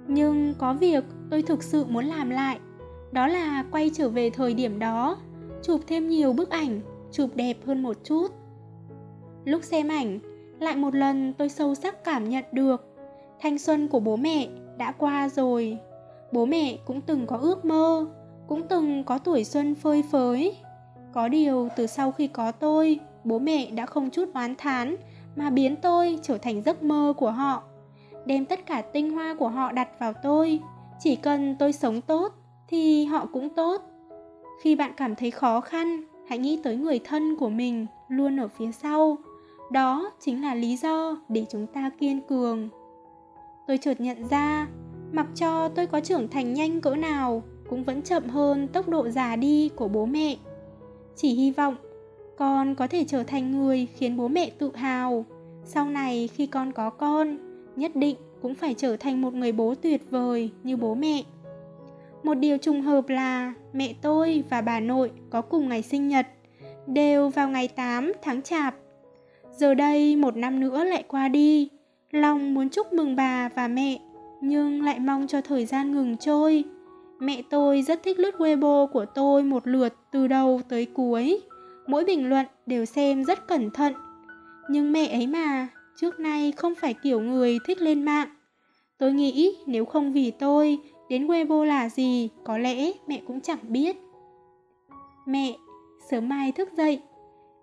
Nhưng 0.07 0.53
có 0.57 0.73
việc 0.73 1.03
tôi 1.29 1.41
thực 1.41 1.63
sự 1.63 1.85
muốn 1.85 2.05
làm 2.05 2.29
lại, 2.29 2.59
đó 3.11 3.27
là 3.27 3.65
quay 3.71 3.91
trở 3.93 4.09
về 4.09 4.29
thời 4.29 4.53
điểm 4.53 4.79
đó, 4.79 5.17
chụp 5.63 5.81
thêm 5.87 6.09
nhiều 6.09 6.33
bức 6.33 6.49
ảnh, 6.49 6.81
chụp 7.11 7.29
đẹp 7.35 7.57
hơn 7.65 7.83
một 7.83 7.97
chút. 8.03 8.27
Lúc 9.45 9.63
xem 9.63 9.87
ảnh, 9.87 10.19
lại 10.59 10.75
một 10.75 10.95
lần 10.95 11.33
tôi 11.33 11.49
sâu 11.49 11.75
sắc 11.75 12.03
cảm 12.03 12.29
nhận 12.29 12.45
được 12.51 12.95
thanh 13.39 13.57
xuân 13.57 13.87
của 13.87 13.99
bố 13.99 14.15
mẹ 14.15 14.47
đã 14.77 14.91
qua 14.91 15.29
rồi. 15.29 15.77
Bố 16.31 16.45
mẹ 16.45 16.77
cũng 16.85 17.01
từng 17.01 17.27
có 17.27 17.37
ước 17.37 17.65
mơ, 17.65 18.07
cũng 18.47 18.67
từng 18.67 19.03
có 19.03 19.17
tuổi 19.17 19.43
xuân 19.43 19.75
phơi 19.75 20.03
phới. 20.11 20.55
Có 21.13 21.27
điều 21.27 21.69
từ 21.75 21.88
sau 21.88 22.12
khi 22.12 22.27
có 22.27 22.51
tôi, 22.51 23.00
bố 23.24 23.39
mẹ 23.39 23.71
đã 23.71 23.86
không 23.86 24.09
chút 24.09 24.30
oán 24.33 24.56
thán 24.56 24.95
mà 25.36 25.50
biến 25.50 25.75
tôi 25.75 26.19
trở 26.24 26.38
thành 26.38 26.62
giấc 26.62 26.83
mơ 26.83 27.13
của 27.18 27.31
họ. 27.31 27.63
Đem 28.25 28.45
tất 28.45 28.65
cả 28.65 28.81
tinh 28.81 29.12
hoa 29.12 29.36
của 29.39 29.48
họ 29.48 29.71
đặt 29.71 30.00
vào 30.00 30.13
tôi 30.24 30.59
chỉ 31.00 31.15
cần 31.15 31.56
tôi 31.59 31.74
sống 31.74 32.01
tốt 32.01 32.33
thì 32.68 33.06
họ 33.06 33.25
cũng 33.33 33.50
tốt. 33.50 33.81
Khi 34.62 34.75
bạn 34.75 34.92
cảm 34.98 35.15
thấy 35.15 35.31
khó 35.31 35.62
khăn 35.62 36.04
hãy 36.30 36.38
nghĩ 36.38 36.59
tới 36.63 36.75
người 36.75 37.00
thân 37.00 37.36
của 37.36 37.50
mình 37.50 37.86
luôn 38.07 38.39
ở 38.39 38.48
phía 38.48 38.71
sau. 38.71 39.18
Đó 39.71 40.11
chính 40.19 40.42
là 40.42 40.56
lý 40.56 40.78
do 40.78 41.18
để 41.30 41.45
chúng 41.49 41.68
ta 41.68 41.90
kiên 41.99 42.21
cường. 42.21 42.69
Tôi 43.68 43.78
chợt 43.78 44.02
nhận 44.02 44.28
ra 44.28 44.68
mặc 45.11 45.28
cho 45.35 45.69
tôi 45.69 45.87
có 45.87 45.99
trưởng 45.99 46.28
thành 46.28 46.54
nhanh 46.54 46.81
cỡ 46.81 46.95
nào 46.95 47.44
cũng 47.69 47.83
vẫn 47.83 48.02
chậm 48.02 48.30
hơn 48.30 48.68
tốc 48.68 48.90
độ 48.90 49.09
già 49.09 49.35
đi 49.35 49.69
của 49.69 49.87
bố 49.87 50.06
mẹ 50.06 50.35
chỉ 51.18 51.30
hy 51.30 51.52
vọng 51.52 51.76
con 52.38 52.76
có 52.76 52.88
thể 52.88 53.06
trở 53.07 53.24
thành 53.24 53.52
người 53.52 53.88
khiến 53.95 54.18
bố 54.18 54.28
mẹ 54.28 54.50
tự 54.57 54.71
hào 54.76 55.26
sau 55.66 55.86
này 55.86 56.30
khi 56.33 56.45
con 56.45 56.71
có 56.71 56.90
con 56.90 57.38
nhất 57.76 57.95
định 57.95 58.16
cũng 58.42 58.56
phải 58.56 58.74
trở 58.74 58.97
thành 58.97 59.21
một 59.21 59.33
người 59.33 59.52
bố 59.52 59.76
tuyệt 59.76 60.02
vời 60.09 60.50
như 60.64 60.78
bố 60.78 60.95
mẹ. 60.95 61.24
Một 62.24 62.33
điều 62.33 62.57
trùng 62.57 62.81
hợp 62.81 63.09
là 63.09 63.54
mẹ 63.74 63.94
tôi 64.02 64.44
và 64.50 64.62
bà 64.62 64.80
nội 64.80 65.12
có 65.30 65.42
cùng 65.42 65.69
ngày 65.69 65.81
sinh 65.81 66.07
nhật, 66.07 66.28
đều 66.88 67.30
vào 67.30 67.50
ngày 67.50 67.68
8 67.68 68.12
tháng 68.21 68.42
Chạp. 68.42 68.76
Giờ 69.57 69.74
đây 69.74 70.16
một 70.16 70.38
năm 70.38 70.59
nữa 70.59 70.83
lại 70.83 71.04
qua 71.07 71.28
đi, 71.28 71.69
lòng 72.12 72.54
muốn 72.54 72.69
chúc 72.69 72.94
mừng 72.94 73.16
bà 73.16 73.50
và 73.56 73.68
mẹ, 73.68 74.00
nhưng 74.42 74.83
lại 74.83 75.00
mong 75.00 75.28
cho 75.28 75.42
thời 75.42 75.66
gian 75.66 75.92
ngừng 75.92 76.18
trôi. 76.18 76.64
Mẹ 77.19 77.42
tôi 77.50 77.81
rất 77.81 78.04
thích 78.04 78.19
lướt 78.19 78.36
Weibo 78.38 78.88
của 78.88 79.06
tôi 79.06 79.44
một 79.44 79.68
lượt 79.68 79.94
từ 80.12 80.28
đầu 80.28 80.62
tới 80.69 80.86
cuối. 80.86 81.42
Mỗi 81.88 82.06
bình 82.06 82.30
luận 82.30 82.45
đều 82.66 82.86
xem 82.86 83.24
rất 83.26 83.47
cẩn 83.47 83.71
thận. 83.71 83.94
Nhưng 84.69 84.92
mẹ 84.92 85.07
ấy 85.07 85.28
mà, 85.28 85.68
trước 85.95 86.19
nay 86.19 86.52
không 86.52 86.76
phải 86.76 86.94
kiểu 86.94 87.19
người 87.19 87.57
thích 87.66 87.81
lên 87.81 88.04
mạng. 88.04 88.28
Tôi 88.97 89.14
nghĩ 89.14 89.57
nếu 89.66 89.86
không 89.86 90.12
vì 90.12 90.31
tôi, 90.31 90.80
đến 91.09 91.28
Weibo 91.28 91.64
là 91.64 91.90
gì, 91.90 92.30
có 92.44 92.57
lẽ 92.57 92.92
mẹ 93.07 93.21
cũng 93.28 93.42
chẳng 93.42 93.59
biết. 93.68 93.97
Mẹ, 95.26 95.56
sớm 96.09 96.30
mai 96.30 96.52
thức 96.52 96.69
dậy, 96.78 97.00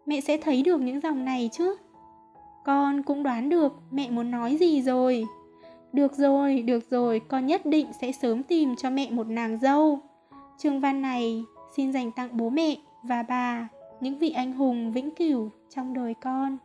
mẹ 0.07 0.21
sẽ 0.21 0.37
thấy 0.37 0.63
được 0.63 0.81
những 0.81 1.01
dòng 1.01 1.25
này 1.25 1.51
chứ. 1.53 1.77
Con 2.65 3.03
cũng 3.03 3.23
đoán 3.23 3.49
được 3.49 3.73
mẹ 3.91 4.11
muốn 4.11 4.31
nói 4.31 4.57
gì 4.57 4.83
rồi. 4.83 5.25
Được 5.95 6.17
rồi, 6.17 6.63
được 6.63 6.91
rồi, 6.91 7.21
con 7.29 7.47
nhất 7.47 7.67
định 7.67 7.87
sẽ 8.01 8.13
sớm 8.13 8.43
tìm 8.43 8.77
cho 8.77 8.91
mẹ 8.91 9.11
một 9.11 9.29
nàng 9.29 9.59
dâu. 9.59 9.99
Chương 10.59 10.81
văn 10.81 11.03
này 11.03 11.45
xin 11.77 11.93
dành 11.93 12.13
tặng 12.13 12.37
bố 12.37 12.51
mẹ 12.51 12.77
và 13.03 13.23
bà, 13.23 13.69
những 14.01 14.19
vị 14.19 14.31
anh 14.31 14.53
hùng 14.53 14.93
vĩnh 14.93 15.11
cửu 15.11 15.51
trong 15.71 15.95
đời 15.95 16.15
con. 16.15 16.59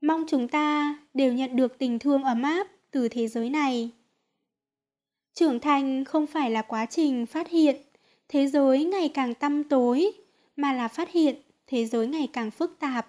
Mong 0.00 0.24
chúng 0.28 0.48
ta 0.48 0.98
đều 1.14 1.32
nhận 1.32 1.56
được 1.56 1.78
tình 1.78 1.98
thương 1.98 2.22
ấm 2.22 2.42
áp 2.42 2.66
từ 2.90 3.08
thế 3.08 3.28
giới 3.28 3.50
này. 3.50 3.90
trưởng 5.34 5.60
thành 5.60 6.04
không 6.04 6.26
phải 6.26 6.50
là 6.50 6.62
quá 6.62 6.86
trình 6.86 7.26
phát 7.26 7.48
hiện 7.48 7.76
thế 8.28 8.46
giới 8.46 8.84
ngày 8.84 9.08
càng 9.08 9.34
tăm 9.34 9.64
tối 9.64 10.23
mà 10.56 10.72
là 10.72 10.88
phát 10.88 11.12
hiện 11.12 11.36
thế 11.66 11.86
giới 11.86 12.06
ngày 12.06 12.28
càng 12.32 12.50
phức 12.50 12.76
tạp. 12.80 13.06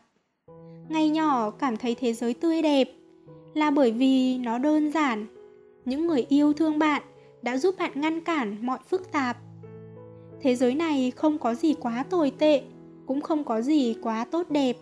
Ngày 0.89 1.09
nhỏ 1.09 1.49
cảm 1.49 1.77
thấy 1.77 1.95
thế 1.95 2.13
giới 2.13 2.33
tươi 2.33 2.61
đẹp 2.61 2.89
là 3.53 3.71
bởi 3.71 3.91
vì 3.91 4.37
nó 4.37 4.57
đơn 4.57 4.91
giản. 4.91 5.25
Những 5.85 6.07
người 6.07 6.25
yêu 6.29 6.53
thương 6.53 6.79
bạn 6.79 7.01
đã 7.41 7.57
giúp 7.57 7.75
bạn 7.77 7.91
ngăn 7.95 8.21
cản 8.21 8.57
mọi 8.61 8.79
phức 8.87 9.11
tạp. 9.11 9.37
Thế 10.41 10.55
giới 10.55 10.75
này 10.75 11.11
không 11.11 11.37
có 11.37 11.53
gì 11.53 11.73
quá 11.73 12.03
tồi 12.09 12.31
tệ, 12.31 12.61
cũng 13.05 13.21
không 13.21 13.43
có 13.43 13.61
gì 13.61 13.95
quá 14.01 14.25
tốt 14.25 14.49
đẹp. 14.49 14.77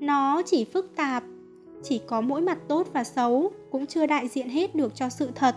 Nó 0.00 0.42
chỉ 0.46 0.64
phức 0.64 0.96
tạp, 0.96 1.24
chỉ 1.82 2.00
có 2.06 2.20
mỗi 2.20 2.40
mặt 2.40 2.58
tốt 2.68 2.88
và 2.92 3.04
xấu 3.04 3.52
cũng 3.70 3.86
chưa 3.86 4.06
đại 4.06 4.28
diện 4.28 4.48
hết 4.48 4.74
được 4.74 4.94
cho 4.94 5.08
sự 5.08 5.30
thật. 5.34 5.56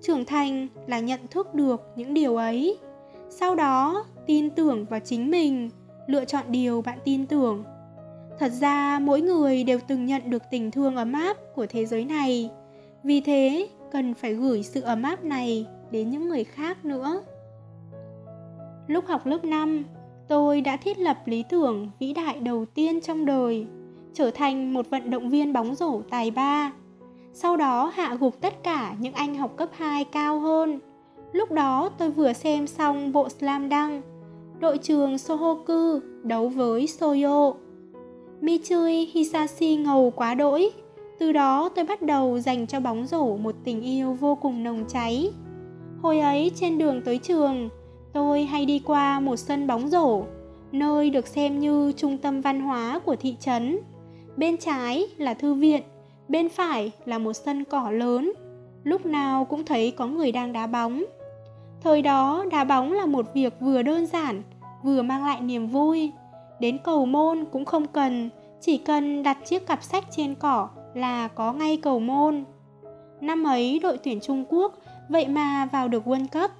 Trưởng 0.00 0.24
thành 0.24 0.68
là 0.86 1.00
nhận 1.00 1.20
thức 1.30 1.54
được 1.54 1.80
những 1.96 2.14
điều 2.14 2.36
ấy, 2.36 2.78
sau 3.30 3.54
đó 3.54 4.04
tin 4.26 4.50
tưởng 4.50 4.84
vào 4.84 5.00
chính 5.00 5.30
mình, 5.30 5.70
lựa 6.06 6.24
chọn 6.24 6.44
điều 6.48 6.82
bạn 6.82 6.98
tin 7.04 7.26
tưởng. 7.26 7.64
Thật 8.38 8.52
ra, 8.60 8.98
mỗi 8.98 9.20
người 9.20 9.64
đều 9.64 9.78
từng 9.88 10.06
nhận 10.06 10.30
được 10.30 10.42
tình 10.50 10.70
thương 10.70 10.96
ấm 10.96 11.12
áp 11.12 11.36
của 11.54 11.66
thế 11.66 11.86
giới 11.86 12.04
này. 12.04 12.50
Vì 13.02 13.20
thế, 13.20 13.68
cần 13.92 14.14
phải 14.14 14.34
gửi 14.34 14.62
sự 14.62 14.80
ấm 14.80 15.02
áp 15.02 15.24
này 15.24 15.66
đến 15.90 16.10
những 16.10 16.28
người 16.28 16.44
khác 16.44 16.84
nữa. 16.84 17.22
Lúc 18.86 19.06
học 19.06 19.26
lớp 19.26 19.44
5 19.44 19.84
tôi 20.28 20.60
đã 20.60 20.76
thiết 20.76 20.98
lập 20.98 21.18
lý 21.26 21.44
tưởng 21.50 21.90
vĩ 21.98 22.12
đại 22.12 22.40
đầu 22.40 22.64
tiên 22.64 23.00
trong 23.00 23.24
đời, 23.26 23.66
trở 24.14 24.30
thành 24.30 24.74
một 24.74 24.90
vận 24.90 25.10
động 25.10 25.30
viên 25.30 25.52
bóng 25.52 25.74
rổ 25.74 26.02
tài 26.10 26.30
ba. 26.30 26.72
Sau 27.32 27.56
đó 27.56 27.92
hạ 27.94 28.16
gục 28.20 28.40
tất 28.40 28.62
cả 28.62 28.94
những 28.98 29.12
anh 29.14 29.34
học 29.34 29.56
cấp 29.56 29.68
2 29.72 30.04
cao 30.04 30.40
hơn. 30.40 30.80
Lúc 31.32 31.52
đó 31.52 31.90
tôi 31.98 32.10
vừa 32.10 32.32
xem 32.32 32.66
xong 32.66 33.12
bộ 33.12 33.28
slam 33.28 33.70
dunk 33.70 34.04
đội 34.64 34.78
trường 34.78 35.18
Sohoku 35.18 36.00
đấu 36.22 36.48
với 36.48 36.86
Soyo. 36.86 37.52
Michui 38.40 39.06
Hisashi 39.12 39.76
ngầu 39.76 40.12
quá 40.16 40.34
đỗi. 40.34 40.70
Từ 41.18 41.32
đó 41.32 41.68
tôi 41.68 41.84
bắt 41.84 42.02
đầu 42.02 42.38
dành 42.38 42.66
cho 42.66 42.80
bóng 42.80 43.06
rổ 43.06 43.36
một 43.36 43.54
tình 43.64 43.82
yêu 43.82 44.12
vô 44.12 44.34
cùng 44.34 44.64
nồng 44.64 44.84
cháy. 44.88 45.30
Hồi 46.02 46.20
ấy 46.20 46.50
trên 46.54 46.78
đường 46.78 47.02
tới 47.04 47.18
trường, 47.18 47.68
tôi 48.12 48.44
hay 48.44 48.66
đi 48.66 48.78
qua 48.78 49.20
một 49.20 49.36
sân 49.36 49.66
bóng 49.66 49.88
rổ, 49.88 50.22
nơi 50.72 51.10
được 51.10 51.26
xem 51.26 51.58
như 51.58 51.92
trung 51.96 52.18
tâm 52.18 52.40
văn 52.40 52.60
hóa 52.60 53.00
của 53.04 53.16
thị 53.16 53.36
trấn. 53.40 53.78
Bên 54.36 54.56
trái 54.56 55.06
là 55.18 55.34
thư 55.34 55.54
viện, 55.54 55.82
bên 56.28 56.48
phải 56.48 56.92
là 57.04 57.18
một 57.18 57.32
sân 57.32 57.64
cỏ 57.64 57.90
lớn. 57.90 58.32
Lúc 58.84 59.06
nào 59.06 59.44
cũng 59.44 59.64
thấy 59.64 59.90
có 59.90 60.06
người 60.06 60.32
đang 60.32 60.52
đá 60.52 60.66
bóng. 60.66 61.04
Thời 61.82 62.02
đó 62.02 62.44
đá 62.50 62.64
bóng 62.64 62.92
là 62.92 63.06
một 63.06 63.26
việc 63.34 63.54
vừa 63.60 63.82
đơn 63.82 64.06
giản, 64.06 64.42
vừa 64.84 65.02
mang 65.02 65.24
lại 65.24 65.40
niềm 65.40 65.66
vui. 65.66 66.12
Đến 66.60 66.78
cầu 66.84 67.06
môn 67.06 67.44
cũng 67.52 67.64
không 67.64 67.86
cần, 67.86 68.30
chỉ 68.60 68.78
cần 68.78 69.22
đặt 69.22 69.38
chiếc 69.44 69.66
cặp 69.66 69.82
sách 69.82 70.04
trên 70.10 70.34
cỏ 70.34 70.68
là 70.94 71.28
có 71.28 71.52
ngay 71.52 71.76
cầu 71.76 72.00
môn. 72.00 72.44
Năm 73.20 73.44
ấy 73.44 73.78
đội 73.82 73.98
tuyển 73.98 74.20
Trung 74.20 74.44
Quốc 74.48 74.78
vậy 75.08 75.28
mà 75.28 75.68
vào 75.72 75.88
được 75.88 76.06
World 76.06 76.26
Cup. 76.32 76.50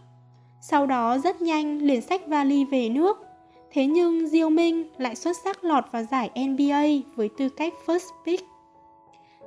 Sau 0.61 0.87
đó 0.87 1.19
rất 1.19 1.43
nhanh 1.43 1.79
liền 1.79 2.01
sách 2.01 2.27
vali 2.27 2.65
về 2.65 2.89
nước. 2.89 3.27
Thế 3.73 3.87
nhưng 3.87 4.29
Diêu 4.29 4.51
Minh 4.51 4.85
lại 4.99 5.15
xuất 5.15 5.37
sắc 5.45 5.65
lọt 5.65 5.85
vào 5.93 6.03
giải 6.11 6.31
NBA 6.35 6.83
với 7.17 7.29
tư 7.39 7.49
cách 7.49 7.73
first 7.87 8.09
pick. 8.27 8.45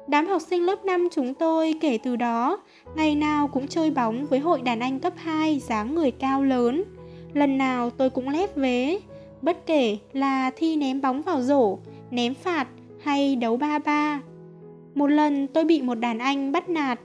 Đám 0.07 0.27
học 0.27 0.41
sinh 0.41 0.65
lớp 0.65 0.85
5 0.85 1.07
chúng 1.11 1.33
tôi 1.33 1.73
kể 1.81 1.97
từ 2.03 2.15
đó, 2.15 2.59
ngày 2.95 3.15
nào 3.15 3.47
cũng 3.47 3.67
chơi 3.67 3.91
bóng 3.91 4.25
với 4.25 4.39
hội 4.39 4.61
đàn 4.61 4.79
anh 4.79 4.99
cấp 4.99 5.13
2 5.15 5.59
dáng 5.59 5.95
người 5.95 6.11
cao 6.11 6.43
lớn. 6.43 6.83
Lần 7.33 7.57
nào 7.57 7.89
tôi 7.89 8.09
cũng 8.09 8.29
lép 8.29 8.55
vế, 8.55 8.99
bất 9.41 9.65
kể 9.65 9.97
là 10.13 10.51
thi 10.55 10.75
ném 10.75 11.01
bóng 11.01 11.21
vào 11.21 11.41
rổ, 11.41 11.77
ném 12.11 12.33
phạt 12.33 12.67
hay 13.01 13.35
đấu 13.35 13.57
ba 13.57 13.79
ba. 13.79 14.21
Một 14.95 15.07
lần 15.07 15.47
tôi 15.47 15.65
bị 15.65 15.81
một 15.81 15.95
đàn 15.95 16.19
anh 16.19 16.51
bắt 16.51 16.69
nạt, 16.69 16.99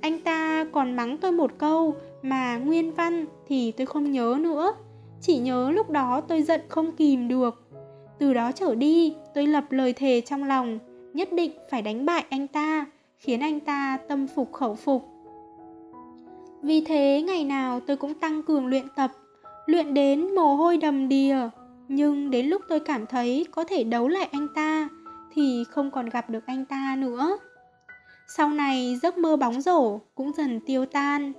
anh 0.00 0.20
ta 0.20 0.66
còn 0.72 0.96
mắng 0.96 1.16
tôi 1.18 1.32
một 1.32 1.50
câu 1.58 1.94
mà 2.22 2.56
nguyên 2.56 2.94
văn 2.94 3.24
thì 3.48 3.72
tôi 3.72 3.86
không 3.86 4.12
nhớ 4.12 4.36
nữa. 4.40 4.72
Chỉ 5.20 5.38
nhớ 5.38 5.70
lúc 5.70 5.90
đó 5.90 6.20
tôi 6.20 6.42
giận 6.42 6.60
không 6.68 6.92
kìm 6.92 7.28
được. 7.28 7.62
Từ 8.18 8.34
đó 8.34 8.52
trở 8.52 8.74
đi, 8.74 9.14
tôi 9.34 9.46
lập 9.46 9.64
lời 9.70 9.92
thề 9.92 10.20
trong 10.20 10.44
lòng 10.44 10.78
nhất 11.14 11.32
định 11.32 11.52
phải 11.70 11.82
đánh 11.82 12.06
bại 12.06 12.24
anh 12.30 12.46
ta, 12.46 12.86
khiến 13.18 13.40
anh 13.40 13.60
ta 13.60 13.98
tâm 14.08 14.26
phục 14.34 14.52
khẩu 14.52 14.74
phục. 14.74 15.08
Vì 16.62 16.80
thế 16.80 17.22
ngày 17.26 17.44
nào 17.44 17.80
tôi 17.80 17.96
cũng 17.96 18.14
tăng 18.14 18.42
cường 18.42 18.66
luyện 18.66 18.84
tập, 18.96 19.10
luyện 19.66 19.94
đến 19.94 20.34
mồ 20.34 20.54
hôi 20.54 20.76
đầm 20.76 21.08
đìa, 21.08 21.36
nhưng 21.88 22.30
đến 22.30 22.46
lúc 22.46 22.62
tôi 22.68 22.80
cảm 22.80 23.06
thấy 23.06 23.46
có 23.50 23.64
thể 23.64 23.84
đấu 23.84 24.08
lại 24.08 24.28
anh 24.32 24.48
ta 24.54 24.88
thì 25.32 25.64
không 25.70 25.90
còn 25.90 26.08
gặp 26.08 26.30
được 26.30 26.46
anh 26.46 26.64
ta 26.64 26.96
nữa. 26.98 27.38
Sau 28.36 28.48
này 28.48 28.98
giấc 29.02 29.18
mơ 29.18 29.36
bóng 29.36 29.60
rổ 29.60 29.98
cũng 30.14 30.32
dần 30.36 30.60
tiêu 30.60 30.86
tan. 30.86 31.32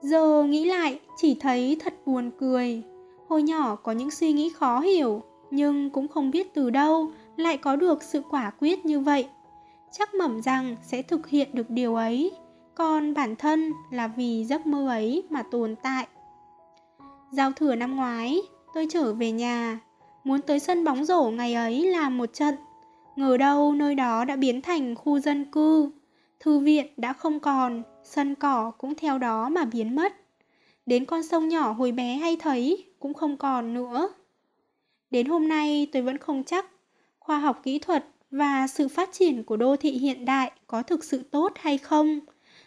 Giờ 0.00 0.42
nghĩ 0.42 0.64
lại 0.64 1.00
chỉ 1.16 1.36
thấy 1.40 1.76
thật 1.80 1.94
buồn 2.06 2.30
cười. 2.40 2.82
Hồi 3.28 3.42
nhỏ 3.42 3.76
có 3.76 3.92
những 3.92 4.10
suy 4.10 4.32
nghĩ 4.32 4.52
khó 4.56 4.80
hiểu, 4.80 5.22
nhưng 5.50 5.90
cũng 5.90 6.08
không 6.08 6.30
biết 6.30 6.54
từ 6.54 6.70
đâu 6.70 7.10
lại 7.36 7.56
có 7.56 7.76
được 7.76 8.02
sự 8.02 8.22
quả 8.30 8.50
quyết 8.60 8.86
như 8.86 9.00
vậy 9.00 9.28
chắc 9.92 10.14
mẩm 10.14 10.42
rằng 10.42 10.76
sẽ 10.82 11.02
thực 11.02 11.28
hiện 11.28 11.48
được 11.52 11.70
điều 11.70 11.94
ấy 11.94 12.32
còn 12.74 13.14
bản 13.14 13.36
thân 13.36 13.72
là 13.90 14.08
vì 14.08 14.44
giấc 14.44 14.66
mơ 14.66 14.88
ấy 14.88 15.22
mà 15.30 15.42
tồn 15.42 15.76
tại 15.82 16.06
giao 17.30 17.52
thừa 17.52 17.74
năm 17.74 17.96
ngoái 17.96 18.38
tôi 18.74 18.86
trở 18.90 19.14
về 19.14 19.30
nhà. 19.32 19.80
Muốn 20.24 20.42
tới 20.42 20.58
sân 20.58 20.84
bóng 20.84 21.04
rổ 21.04 21.22
ngày 21.30 21.54
ấy 21.54 21.86
làm 21.86 22.18
một 22.18 22.32
trận. 22.32 22.54
Ngờ 23.16 23.36
đâu 23.36 23.72
nơi 23.72 23.94
đó 23.94 24.24
đã 24.24 24.36
biến 24.36 24.62
thành 24.62 24.94
khu 24.94 25.18
dân 25.18 25.44
cư. 25.44 25.90
Thư 26.40 26.58
viện 26.58 26.86
đã 26.96 27.12
không 27.12 27.40
còn 27.40 27.82
sân 28.04 28.34
cỏ 28.34 28.70
cũng 28.78 28.94
theo 28.94 29.18
đó 29.18 29.48
mà 29.48 29.64
biến 29.64 29.96
mất. 29.96 30.12
Đến 30.86 31.04
con 31.04 31.22
sông 31.22 31.48
nhỏ 31.48 31.72
hồi 31.72 31.92
bé 31.92 32.14
hay 32.14 32.36
thấy 32.36 32.84
cũng 32.98 33.14
không 33.14 33.36
còn 33.36 33.74
nữa. 33.74 34.08
Đến 35.10 35.26
hôm 35.26 35.48
nay 35.48 35.86
tôi 35.92 36.02
vẫn 36.02 36.18
không 36.18 36.44
chắc. 36.44 36.66
Khoa 37.18 37.38
học 37.38 37.60
kỹ 37.62 37.78
thuật 37.78 38.06
và 38.30 38.66
sự 38.66 38.88
phát 38.88 39.12
triển 39.12 39.44
của 39.44 39.56
đô 39.56 39.76
thị 39.76 39.90
hiện 39.90 40.24
đại 40.24 40.52
có 40.66 40.82
thực 40.82 41.04
sự 41.04 41.22
tốt 41.30 41.52
hay 41.56 41.78
không. 41.78 42.20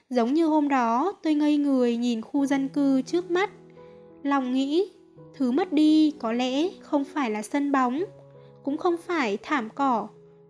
Giống 0.09 0.33
như 0.33 0.45
hôm 0.45 0.69
đó, 0.69 1.13
tôi 1.23 1.33
ngây 1.33 1.57
người 1.57 1.97
nhìn 1.97 2.21
khu 2.21 2.45
dân 2.45 2.69
cư 2.69 3.01
trước 3.01 3.31
mắt. 3.31 3.49
Lòng 4.23 4.53
nghĩ, 4.53 4.91
thứ 5.33 5.51
mất 5.51 5.73
đi 5.73 6.11
có 6.19 6.31
lẽ 6.31 6.69
không 6.79 7.03
phải 7.03 7.31
là 7.31 7.41
sân 7.41 7.71
bóng, 7.71 8.03
cũng 8.63 8.77
không 8.77 8.95
phải 8.97 9.37
thảm 9.37 9.69
cỏ, 9.75 10.07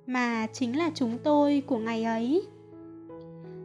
mà 0.08 0.48
chính 0.54 0.78
là 0.78 0.92
chúng 0.96 1.18
tôi 1.24 1.63
của 1.68 1.78
ngày 1.78 2.04
ấy. 2.04 2.42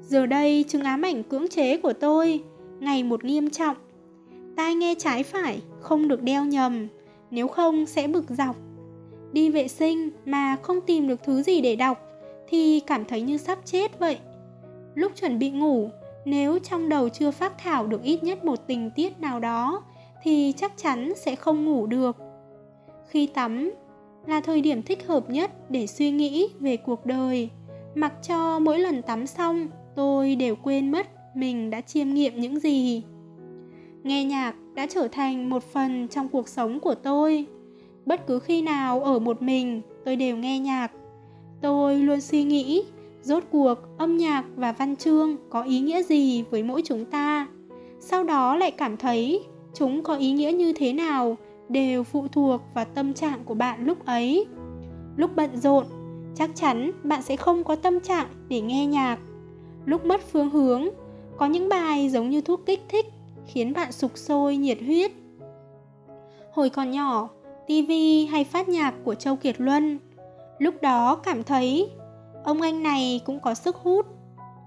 Giờ 0.02 0.26
đây, 0.26 0.64
chứng 0.68 0.82
ám 0.82 1.02
ảnh 1.02 1.22
cưỡng 1.22 1.48
chế 1.48 1.76
của 1.76 1.92
tôi 1.92 2.44
ngày 2.80 3.02
một 3.02 3.24
nghiêm 3.24 3.50
trọng. 3.50 3.76
Tai 4.56 4.74
nghe 4.74 4.94
trái 4.98 5.22
phải 5.22 5.62
không 5.80 6.08
được 6.08 6.22
đeo 6.22 6.44
nhầm, 6.44 6.88
nếu 7.30 7.48
không 7.48 7.86
sẽ 7.86 8.06
bực 8.06 8.24
dọc 8.28 8.56
đi 9.32 9.50
vệ 9.50 9.68
sinh 9.68 10.10
mà 10.24 10.56
không 10.62 10.80
tìm 10.80 11.08
được 11.08 11.20
thứ 11.24 11.42
gì 11.42 11.60
để 11.60 11.76
đọc 11.76 11.98
thì 12.48 12.80
cảm 12.86 13.04
thấy 13.04 13.22
như 13.22 13.36
sắp 13.36 13.58
chết 13.64 13.98
vậy. 13.98 14.18
Lúc 14.94 15.12
chuẩn 15.20 15.38
bị 15.38 15.50
ngủ, 15.50 15.90
nếu 16.24 16.58
trong 16.58 16.88
đầu 16.88 17.08
chưa 17.08 17.30
phát 17.30 17.58
thảo 17.58 17.86
được 17.86 18.02
ít 18.02 18.24
nhất 18.24 18.44
một 18.44 18.66
tình 18.66 18.90
tiết 18.90 19.20
nào 19.20 19.40
đó 19.40 19.82
thì 20.26 20.52
chắc 20.56 20.72
chắn 20.76 21.12
sẽ 21.16 21.36
không 21.36 21.64
ngủ 21.64 21.86
được. 21.86 22.16
Khi 23.08 23.26
tắm 23.26 23.70
là 24.26 24.40
thời 24.40 24.60
điểm 24.60 24.82
thích 24.82 25.06
hợp 25.06 25.30
nhất 25.30 25.70
để 25.70 25.86
suy 25.86 26.10
nghĩ 26.10 26.48
về 26.60 26.76
cuộc 26.76 27.06
đời. 27.06 27.50
Mặc 27.94 28.12
cho 28.28 28.58
mỗi 28.58 28.78
lần 28.78 29.02
tắm 29.02 29.26
xong, 29.26 29.68
tôi 29.94 30.34
đều 30.34 30.56
quên 30.56 30.90
mất 30.90 31.06
mình 31.34 31.70
đã 31.70 31.80
chiêm 31.80 32.14
nghiệm 32.14 32.40
những 32.40 32.60
gì. 32.60 33.02
Nghe 34.02 34.24
nhạc 34.24 34.54
đã 34.74 34.86
trở 34.86 35.08
thành 35.08 35.50
một 35.50 35.62
phần 35.62 36.08
trong 36.08 36.28
cuộc 36.28 36.48
sống 36.48 36.80
của 36.80 36.94
tôi 36.94 37.46
bất 38.06 38.26
cứ 38.26 38.38
khi 38.38 38.62
nào 38.62 39.00
ở 39.02 39.18
một 39.18 39.42
mình 39.42 39.82
tôi 40.04 40.16
đều 40.16 40.36
nghe 40.36 40.58
nhạc 40.58 40.92
tôi 41.60 41.98
luôn 41.98 42.20
suy 42.20 42.44
nghĩ 42.44 42.84
rốt 43.22 43.44
cuộc 43.50 43.78
âm 43.98 44.16
nhạc 44.16 44.44
và 44.56 44.72
văn 44.72 44.96
chương 44.96 45.36
có 45.50 45.62
ý 45.62 45.80
nghĩa 45.80 46.02
gì 46.02 46.44
với 46.50 46.62
mỗi 46.62 46.82
chúng 46.84 47.04
ta 47.04 47.46
sau 48.00 48.24
đó 48.24 48.56
lại 48.56 48.70
cảm 48.70 48.96
thấy 48.96 49.44
chúng 49.78 50.02
có 50.02 50.14
ý 50.14 50.32
nghĩa 50.32 50.52
như 50.52 50.72
thế 50.72 50.92
nào 50.92 51.36
đều 51.68 52.04
phụ 52.04 52.28
thuộc 52.28 52.60
vào 52.74 52.84
tâm 52.84 53.14
trạng 53.14 53.44
của 53.44 53.54
bạn 53.54 53.84
lúc 53.84 54.06
ấy 54.06 54.46
lúc 55.16 55.30
bận 55.36 55.56
rộn, 55.56 55.86
chắc 56.34 56.50
chắn 56.54 56.92
bạn 57.02 57.22
sẽ 57.22 57.36
không 57.36 57.64
có 57.64 57.76
tâm 57.76 58.00
trạng 58.00 58.26
để 58.48 58.60
nghe 58.60 58.86
nhạc 58.86 59.18
lúc 59.84 60.04
mất 60.04 60.20
phương 60.32 60.50
hướng, 60.50 60.88
có 61.36 61.46
những 61.46 61.68
bài 61.68 62.08
giống 62.08 62.30
như 62.30 62.40
thuốc 62.40 62.66
kích 62.66 62.80
thích 62.88 63.06
khiến 63.46 63.72
bạn 63.72 63.92
sục 63.92 64.18
sôi, 64.18 64.56
nhiệt 64.56 64.78
huyết 64.80 65.12
hồi 66.56 66.70
còn 66.70 66.90
nhỏ 66.90 67.28
TV 67.66 67.90
hay 68.30 68.44
phát 68.44 68.68
nhạc 68.68 68.94
của 69.04 69.14
Châu 69.14 69.36
Kiệt 69.36 69.54
Luân. 69.58 69.98
Lúc 70.58 70.74
đó 70.82 71.14
cảm 71.14 71.42
thấy 71.42 71.90
ông 72.44 72.60
anh 72.60 72.82
này 72.82 73.20
cũng 73.24 73.40
có 73.40 73.54
sức 73.54 73.76
hút. 73.76 74.06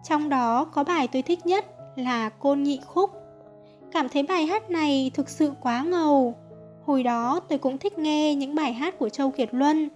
Trong 0.04 0.30
đó 0.30 0.66
có 0.66 0.84
bài 0.84 1.08
tôi 1.08 1.22
thích 1.22 1.46
nhất 1.46 1.66
là 1.96 2.30
Côn 2.30 2.64
Nhị 2.64 2.80
Khúc. 2.86 3.10
Cảm 3.92 4.10
thấy 4.10 4.24
bài 4.24 4.46
hát 4.46 4.70
này 4.72 5.12
thực 5.14 5.30
sự 5.30 5.52
quá 5.62 5.84
ngầu. 5.84 6.36
Hồi 6.86 7.04
đó 7.04 7.40
tôi 7.50 7.58
cũng 7.60 7.78
thích 7.78 8.00
nghe 8.00 8.36
những 8.36 8.56
bài 8.56 8.74
hát 8.74 9.00
của 9.00 9.10
Châu 9.10 9.32
Kiệt 9.32 9.50
Luân, 9.52 9.90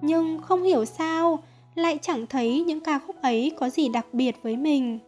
nhưng 0.00 0.38
không 0.42 0.62
hiểu 0.62 0.84
sao 0.84 1.38
lại 1.74 1.98
chẳng 2.02 2.26
thấy 2.26 2.64
những 2.66 2.80
ca 2.80 2.98
khúc 2.98 3.22
ấy 3.22 3.52
có 3.58 3.70
gì 3.70 3.88
đặc 3.88 4.06
biệt 4.12 4.36
với 4.42 4.56
mình. 4.56 4.98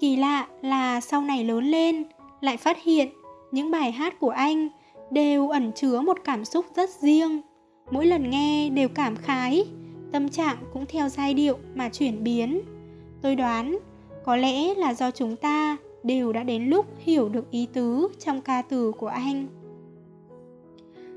Kỳ 0.00 0.16
lạ 0.16 0.46
là 0.62 1.00
sau 1.00 1.20
này 1.20 1.44
lớn 1.44 1.64
lên, 1.64 2.04
lại 2.40 2.56
phát 2.56 2.82
hiện 2.82 3.08
những 3.52 3.70
bài 3.70 3.92
hát 3.92 4.20
của 4.20 4.30
anh 4.30 4.68
đều 5.10 5.48
ẩn 5.48 5.72
chứa 5.72 6.00
một 6.00 6.18
cảm 6.24 6.44
xúc 6.44 6.66
rất 6.76 6.90
riêng. 6.90 7.40
Mỗi 7.90 8.06
lần 8.06 8.30
nghe 8.30 8.70
đều 8.70 8.88
cảm 8.88 9.16
khái, 9.16 9.64
tâm 10.12 10.28
trạng 10.28 10.56
cũng 10.72 10.86
theo 10.86 11.08
giai 11.08 11.34
điệu 11.34 11.58
mà 11.74 11.88
chuyển 11.88 12.24
biến. 12.24 12.60
Tôi 13.22 13.34
đoán 13.34 13.78
có 14.24 14.36
lẽ 14.36 14.74
là 14.74 14.94
do 14.94 15.10
chúng 15.10 15.36
ta 15.36 15.76
đều 16.04 16.32
đã 16.32 16.42
đến 16.42 16.64
lúc 16.64 16.86
hiểu 16.98 17.28
được 17.28 17.50
ý 17.50 17.68
tứ 17.72 18.08
trong 18.18 18.40
ca 18.40 18.62
từ 18.62 18.92
của 18.92 19.06
anh. 19.06 19.46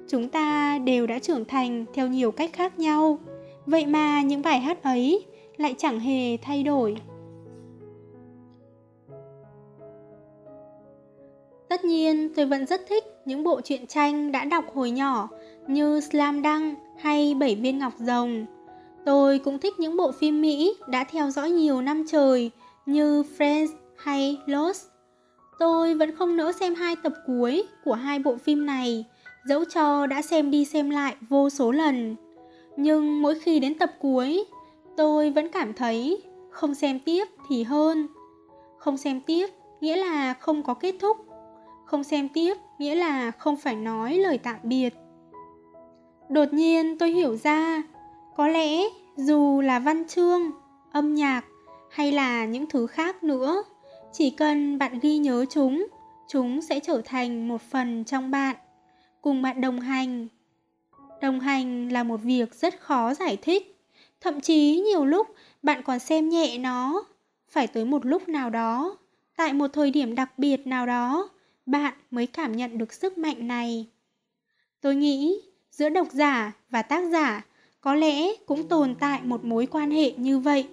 Chúng 0.08 0.30
ta 0.30 0.80
đều 0.80 1.08
đã 1.08 1.20
trưởng 1.20 1.46
thành 1.46 1.86
theo 1.94 2.08
nhiều 2.08 2.32
cách 2.32 2.50
khác 2.54 2.80
nhau, 2.80 3.20
vậy 3.66 3.86
mà 3.86 4.22
những 4.22 4.42
bài 4.42 4.60
hát 4.60 4.84
ấy 4.84 5.26
lại 5.58 5.76
chẳng 5.78 6.00
hề 6.00 6.38
thay 6.38 6.64
đổi. 6.64 6.96
Tất 11.70 11.86
nhiên, 11.86 12.34
tôi 12.36 12.46
vẫn 12.46 12.66
rất 12.66 12.82
thích 12.90 13.04
những 13.26 13.44
bộ 13.44 13.62
truyện 13.62 13.88
tranh 13.88 14.32
đã 14.32 14.46
đọc 14.46 14.66
hồi 14.74 14.92
nhỏ 14.92 15.30
như 15.68 16.00
Slam 16.00 16.44
Dunk 16.44 16.78
hay 16.98 17.36
Bảy 17.40 17.56
viên 17.56 17.78
ngọc 17.78 17.94
rồng. 18.00 18.46
Tôi 19.06 19.40
cũng 19.40 19.60
thích 19.60 19.74
những 19.80 19.98
bộ 19.98 20.12
phim 20.12 20.42
Mỹ 20.42 20.76
đã 20.88 21.04
theo 21.04 21.30
dõi 21.30 21.52
nhiều 21.52 21.82
năm 21.82 22.06
trời 22.12 22.52
như 22.86 23.24
Friends 23.38 23.68
hay 23.98 24.42
Lost. 24.46 24.86
Tôi 25.60 25.94
vẫn 25.94 26.16
không 26.16 26.38
nỡ 26.38 26.52
xem 26.52 26.76
hai 26.76 26.96
tập 26.96 27.14
cuối 27.28 27.64
của 27.84 27.94
hai 27.94 28.20
bộ 28.20 28.38
phim 28.38 28.66
này, 28.66 29.06
dẫu 29.46 29.66
cho 29.66 30.08
đã 30.08 30.22
xem 30.22 30.52
đi 30.52 30.66
xem 30.66 30.90
lại 30.90 31.16
vô 31.30 31.50
số 31.50 31.72
lần. 31.72 32.16
Nhưng 32.78 33.22
mỗi 33.22 33.40
khi 33.40 33.60
đến 33.60 33.78
tập 33.78 33.92
cuối, 34.00 34.46
tôi 34.98 35.30
vẫn 35.32 35.52
cảm 35.52 35.74
thấy 35.74 36.24
không 36.50 36.76
xem 36.76 37.00
tiếp 37.00 37.28
thì 37.50 37.64
hơn. 37.64 38.08
Không 38.78 38.98
xem 38.98 39.22
tiếp 39.22 39.48
nghĩa 39.82 39.96
là 39.96 40.34
không 40.34 40.64
có 40.64 40.74
kết 40.74 40.96
thúc. 41.00 41.18
Không 41.86 42.04
xem 42.04 42.30
tiếp 42.30 42.58
nghĩa 42.80 42.96
là 42.96 43.32
không 43.32 43.58
phải 43.58 43.76
nói 43.76 44.14
lời 44.18 44.38
tạm 44.38 44.56
biệt. 44.64 44.94
Đột 46.30 46.54
nhiên 46.54 46.98
tôi 46.98 47.10
hiểu 47.10 47.36
ra, 47.36 47.84
có 48.36 48.48
lẽ 48.48 48.84
dù 49.16 49.62
là 49.62 49.80
văn 49.80 50.08
chương, 50.08 50.52
âm 50.92 51.16
nhạc 51.16 51.42
hay 51.92 52.12
là 52.12 52.46
những 52.46 52.66
thứ 52.66 52.88
khác 52.88 53.24
nữa, 53.24 53.64
chỉ 54.18 54.30
cần 54.30 54.78
bạn 54.78 55.00
ghi 55.00 55.18
nhớ 55.18 55.46
chúng, 55.50 55.88
chúng 56.28 56.62
sẽ 56.62 56.80
trở 56.80 57.02
thành 57.06 57.48
một 57.48 57.62
phần 57.62 58.04
trong 58.04 58.32
bạn, 58.32 58.56
cùng 59.22 59.42
bạn 59.42 59.62
đồng 59.62 59.80
hành. 59.80 60.28
Đồng 61.22 61.40
hành 61.40 61.92
là 61.92 62.04
một 62.04 62.18
việc 62.24 62.56
rất 62.56 62.82
khó 62.82 63.14
giải 63.14 63.38
thích, 63.42 63.76
thậm 64.22 64.42
chí 64.42 64.80
nhiều 64.80 65.06
lúc 65.06 65.28
bạn 65.64 65.82
còn 65.84 66.00
xem 66.00 66.30
nhẹ 66.30 66.58
nó. 66.58 67.04
Phải 67.50 67.68
tới 67.68 67.86
một 67.86 68.06
lúc 68.06 68.30
nào 68.30 68.50
đó, 68.50 68.98
tại 69.36 69.54
một 69.54 69.68
thời 69.74 69.92
điểm 69.92 70.16
đặc 70.16 70.40
biệt 70.40 70.68
nào 70.68 70.86
đó, 70.86 71.30
bạn 71.66 71.94
mới 72.12 72.28
cảm 72.28 72.52
nhận 72.52 72.78
được 72.78 72.94
sức 72.94 73.18
mạnh 73.18 73.48
này. 73.48 73.88
Tôi 74.82 74.96
nghĩ 74.96 75.42
giữa 75.72 75.90
độc 75.90 76.08
giả 76.12 76.52
và 76.70 76.82
tác 76.82 77.10
giả 77.12 77.46
có 77.82 77.96
lẽ 77.96 78.36
cũng 78.46 78.68
tồn 78.68 78.96
tại 79.00 79.22
một 79.24 79.46
mối 79.46 79.66
quan 79.66 79.92
hệ 79.92 80.12
như 80.12 80.40
vậy. 80.40 80.68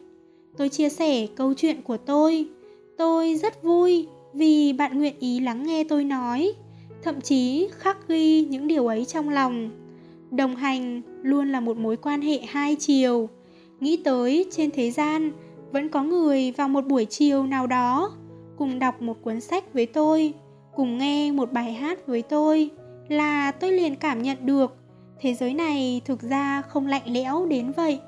Tôi 0.57 0.69
chia 0.69 0.89
sẻ 0.89 1.27
câu 1.37 1.55
chuyện 1.55 1.83
của 1.83 1.97
tôi. 1.97 2.49
Tôi 2.99 3.37
rất 3.37 3.63
vui 3.63 4.07
vì 4.35 4.73
bạn 4.73 4.99
nguyện 4.99 5.15
ý 5.19 5.41
lắng 5.41 5.63
nghe 5.67 5.85
tôi 5.85 6.05
nói, 6.05 6.53
thậm 7.03 7.21
chí 7.21 7.69
khắc 7.73 8.09
ghi 8.09 8.45
những 8.45 8.67
điều 8.67 8.87
ấy 8.87 9.05
trong 9.05 9.29
lòng. 9.29 9.71
Đồng 10.31 10.57
hành 10.57 11.03
luôn 11.23 11.53
là 11.53 11.61
một 11.61 11.77
mối 11.77 11.97
quan 11.97 12.21
hệ 12.21 12.39
hai 12.49 12.77
chiều. 12.77 13.29
Nghĩ 13.81 13.97
tới 14.05 14.47
trên 14.51 14.71
thế 14.71 14.91
gian 14.91 15.33
vẫn 15.73 15.89
có 15.89 16.03
người 16.03 16.53
vào 16.53 16.69
một 16.69 16.87
buổi 16.87 17.05
chiều 17.05 17.47
nào 17.47 17.67
đó 17.67 18.11
cùng 18.57 18.79
đọc 18.79 19.03
một 19.03 19.23
cuốn 19.23 19.41
sách 19.41 19.73
với 19.75 19.87
tôi, 19.87 20.33
cùng 20.75 20.99
nghe 20.99 21.33
một 21.33 21.53
bài 21.53 21.73
hát 21.73 22.07
với 22.07 22.23
tôi 22.23 22.71
là 23.09 23.51
tôi 23.51 23.73
liền 23.73 23.97
cảm 23.97 24.23
nhận 24.23 24.47
được 24.47 24.77
thế 25.21 25.35
giới 25.35 25.55
này 25.55 26.01
thực 26.05 26.23
ra 26.23 26.63
không 26.63 26.87
lạnh 26.87 27.03
lẽo 27.07 27.47
đến 27.47 27.73
vậy. 27.77 27.99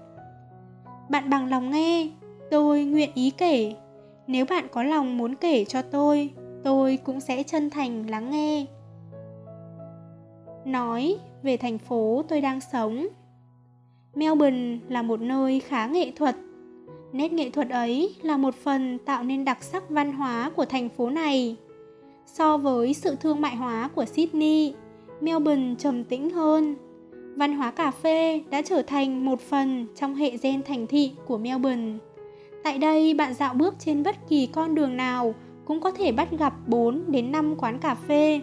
Bạn 1.09 1.31
bằng 1.31 1.51
lòng 1.51 1.70
nghe, 1.70 2.09
tôi 2.51 2.85
nguyện 2.85 3.11
ý 3.14 3.31
kể. 3.31 3.75
Nếu 4.26 4.44
bạn 4.50 4.66
có 4.72 4.82
lòng 4.82 5.18
muốn 5.18 5.34
kể 5.34 5.64
cho 5.64 5.82
tôi, 5.82 6.30
tôi 6.64 6.96
cũng 6.96 7.20
sẽ 7.20 7.42
chân 7.42 7.70
thành 7.70 8.10
lắng 8.10 8.30
nghe. 8.30 8.66
Nói 10.64 11.16
về 11.42 11.56
thành 11.56 11.78
phố 11.78 12.24
tôi 12.28 12.40
đang 12.40 12.60
sống. 12.60 13.06
Melbourne 14.14 14.78
là 14.88 15.02
một 15.02 15.20
nơi 15.20 15.60
khá 15.60 15.86
nghệ 15.86 16.12
thuật. 16.16 16.36
Nét 17.12 17.32
nghệ 17.32 17.50
thuật 17.50 17.70
ấy 17.70 18.14
là 18.22 18.36
một 18.36 18.54
phần 18.54 18.98
tạo 18.98 19.22
nên 19.24 19.44
đặc 19.44 19.62
sắc 19.62 19.90
văn 19.90 20.12
hóa 20.12 20.50
của 20.56 20.64
thành 20.64 20.88
phố 20.88 21.10
này. 21.10 21.56
So 22.26 22.56
với 22.56 22.94
sự 22.94 23.16
thương 23.20 23.40
mại 23.40 23.56
hóa 23.56 23.90
của 23.94 24.04
Sydney, 24.04 24.74
Melbourne 25.20 25.74
trầm 25.78 26.04
tĩnh 26.04 26.30
hơn. 26.30 26.74
Văn 27.36 27.56
hóa 27.56 27.70
cà 27.70 27.90
phê 27.90 28.42
đã 28.50 28.62
trở 28.62 28.82
thành 28.82 29.24
một 29.24 29.40
phần 29.40 29.86
trong 29.96 30.14
hệ 30.14 30.36
gen 30.42 30.62
thành 30.62 30.86
thị 30.86 31.12
của 31.26 31.38
Melbourne. 31.38 31.98
Tại 32.66 32.79
đây, 32.79 33.14
bạn 33.14 33.35
dạo 33.35 33.55
bước 33.55 33.74
trên 33.79 34.02
bất 34.02 34.16
kỳ 34.29 34.46
con 34.46 34.74
đường 34.74 34.96
nào 34.96 35.35
cũng 35.64 35.81
có 35.81 35.90
thể 35.90 36.12
bắt 36.12 36.29
gặp 36.38 36.55
4 36.66 37.02
đến 37.09 37.33
5 37.33 37.55
quán 37.59 37.79
cà 37.79 37.94
phê. 37.94 38.40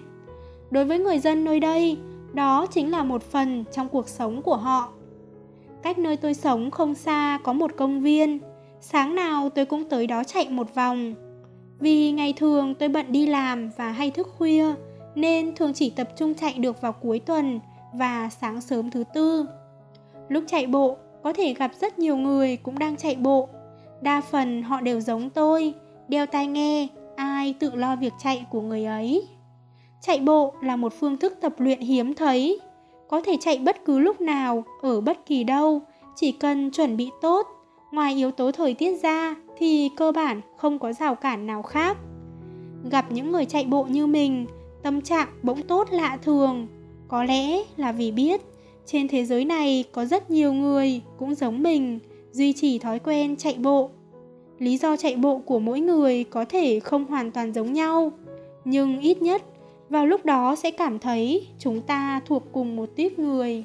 Đối 0.72 0.86
với 0.86 1.00
người 1.00 1.20
dân 1.20 1.44
nơi 1.44 1.60
đây, 1.60 1.98
đó 2.34 2.66
chính 2.72 2.92
là 2.92 3.04
một 3.04 3.24
phần 3.24 3.64
trong 3.72 3.90
cuộc 3.90 4.10
sống 4.10 4.42
của 4.42 4.56
họ. 4.56 4.90
Cách 5.82 5.98
nơi 5.98 6.18
tôi 6.18 6.34
sống 6.34 6.72
không 6.72 6.96
xa 6.96 7.40
có 7.44 7.54
một 7.54 7.72
công 7.78 8.02
viên, 8.02 8.40
sáng 8.82 9.16
nào 9.16 9.50
tôi 9.50 9.66
cũng 9.66 9.90
tới 9.90 10.08
đó 10.08 10.24
chạy 10.24 10.50
một 10.50 10.76
vòng. 10.76 11.14
Vì 11.80 12.12
ngày 12.12 12.34
thường 12.38 12.76
tôi 12.76 12.90
bận 12.90 13.06
đi 13.10 13.26
làm 13.26 13.70
và 13.78 13.92
hay 13.92 14.12
thức 14.12 14.28
khuya, 14.38 14.74
nên 15.16 15.56
thường 15.56 15.74
chỉ 15.74 15.90
tập 15.90 16.10
trung 16.18 16.34
chạy 16.34 16.54
được 16.54 16.82
vào 16.82 16.92
cuối 16.92 17.20
tuần 17.20 17.60
và 17.94 18.30
sáng 18.42 18.62
sớm 18.62 18.92
thứ 18.92 19.04
tư. 19.14 19.46
Lúc 20.30 20.44
chạy 20.48 20.68
bộ, 20.68 20.98
có 21.24 21.34
thể 21.34 21.54
gặp 21.54 21.72
rất 21.82 22.00
nhiều 22.00 22.18
người 22.18 22.58
cũng 22.58 22.80
đang 22.80 22.98
chạy 22.98 23.16
bộ. 23.16 23.50
Đa 24.04 24.22
phần 24.22 24.64
họ 24.64 24.82
đều 24.82 25.00
giống 25.00 25.30
tôi, 25.30 25.74
đeo 26.08 26.26
tai 26.26 26.48
nghe, 26.48 26.88
ai 27.16 27.56
tự 27.60 27.76
lo 27.76 27.96
việc 27.96 28.14
chạy 28.24 28.46
của 28.52 28.62
người 28.62 28.86
ấy. 28.86 29.28
Chạy 30.02 30.20
bộ 30.20 30.54
là 30.62 30.76
một 30.76 30.94
phương 31.00 31.18
thức 31.18 31.38
tập 31.42 31.54
luyện 31.58 31.80
hiếm 31.80 32.14
thấy, 32.14 32.60
có 33.10 33.22
thể 33.22 33.38
chạy 33.42 33.58
bất 33.58 33.86
cứ 33.86 34.00
lúc 34.00 34.22
nào, 34.22 34.64
ở 34.82 35.02
bất 35.02 35.26
kỳ 35.26 35.44
đâu, 35.44 35.82
chỉ 36.16 36.32
cần 36.32 36.72
chuẩn 36.72 36.98
bị 36.98 37.10
tốt. 37.22 37.48
Ngoài 37.92 38.14
yếu 38.14 38.32
tố 38.32 38.52
thời 38.52 38.74
tiết 38.74 39.02
ra 39.02 39.36
thì 39.58 39.90
cơ 39.96 40.12
bản 40.12 40.42
không 40.58 40.80
có 40.80 40.94
rào 40.94 41.16
cản 41.16 41.48
nào 41.48 41.64
khác. 41.64 41.98
Gặp 42.92 43.12
những 43.12 43.32
người 43.32 43.46
chạy 43.46 43.66
bộ 43.66 43.84
như 43.84 44.08
mình, 44.08 44.46
tâm 44.84 45.02
trạng 45.02 45.28
bỗng 45.44 45.62
tốt 45.62 45.88
lạ 45.92 46.18
thường, 46.22 46.68
có 47.08 47.24
lẽ 47.24 47.64
là 47.78 47.92
vì 47.92 48.12
biết 48.12 48.42
trên 48.86 49.08
thế 49.08 49.26
giới 49.26 49.46
này 49.46 49.84
có 49.92 50.06
rất 50.06 50.32
nhiều 50.32 50.54
người 50.54 51.02
cũng 51.18 51.36
giống 51.36 51.64
mình, 51.64 52.00
duy 52.34 52.54
trì 52.54 52.80
thói 52.80 53.00
quen 53.00 53.36
chạy 53.36 53.58
bộ. 53.60 53.90
Lý 54.60 54.78
do 54.78 54.98
chạy 54.98 55.16
bộ 55.16 55.38
của 55.38 55.60
mỗi 55.60 55.80
người 55.80 56.24
có 56.24 56.46
thể 56.46 56.80
không 56.80 57.06
hoàn 57.06 57.32
toàn 57.32 57.54
giống 57.54 57.74
nhau, 57.74 58.12
nhưng 58.66 59.00
ít 59.00 59.22
nhất 59.22 59.42
vào 59.90 60.06
lúc 60.06 60.26
đó 60.26 60.56
sẽ 60.56 60.72
cảm 60.72 61.00
thấy 61.00 61.48
chúng 61.60 61.82
ta 61.82 62.22
thuộc 62.26 62.44
cùng 62.52 62.76
một 62.76 62.90
tuyết 62.96 63.20
người. 63.20 63.64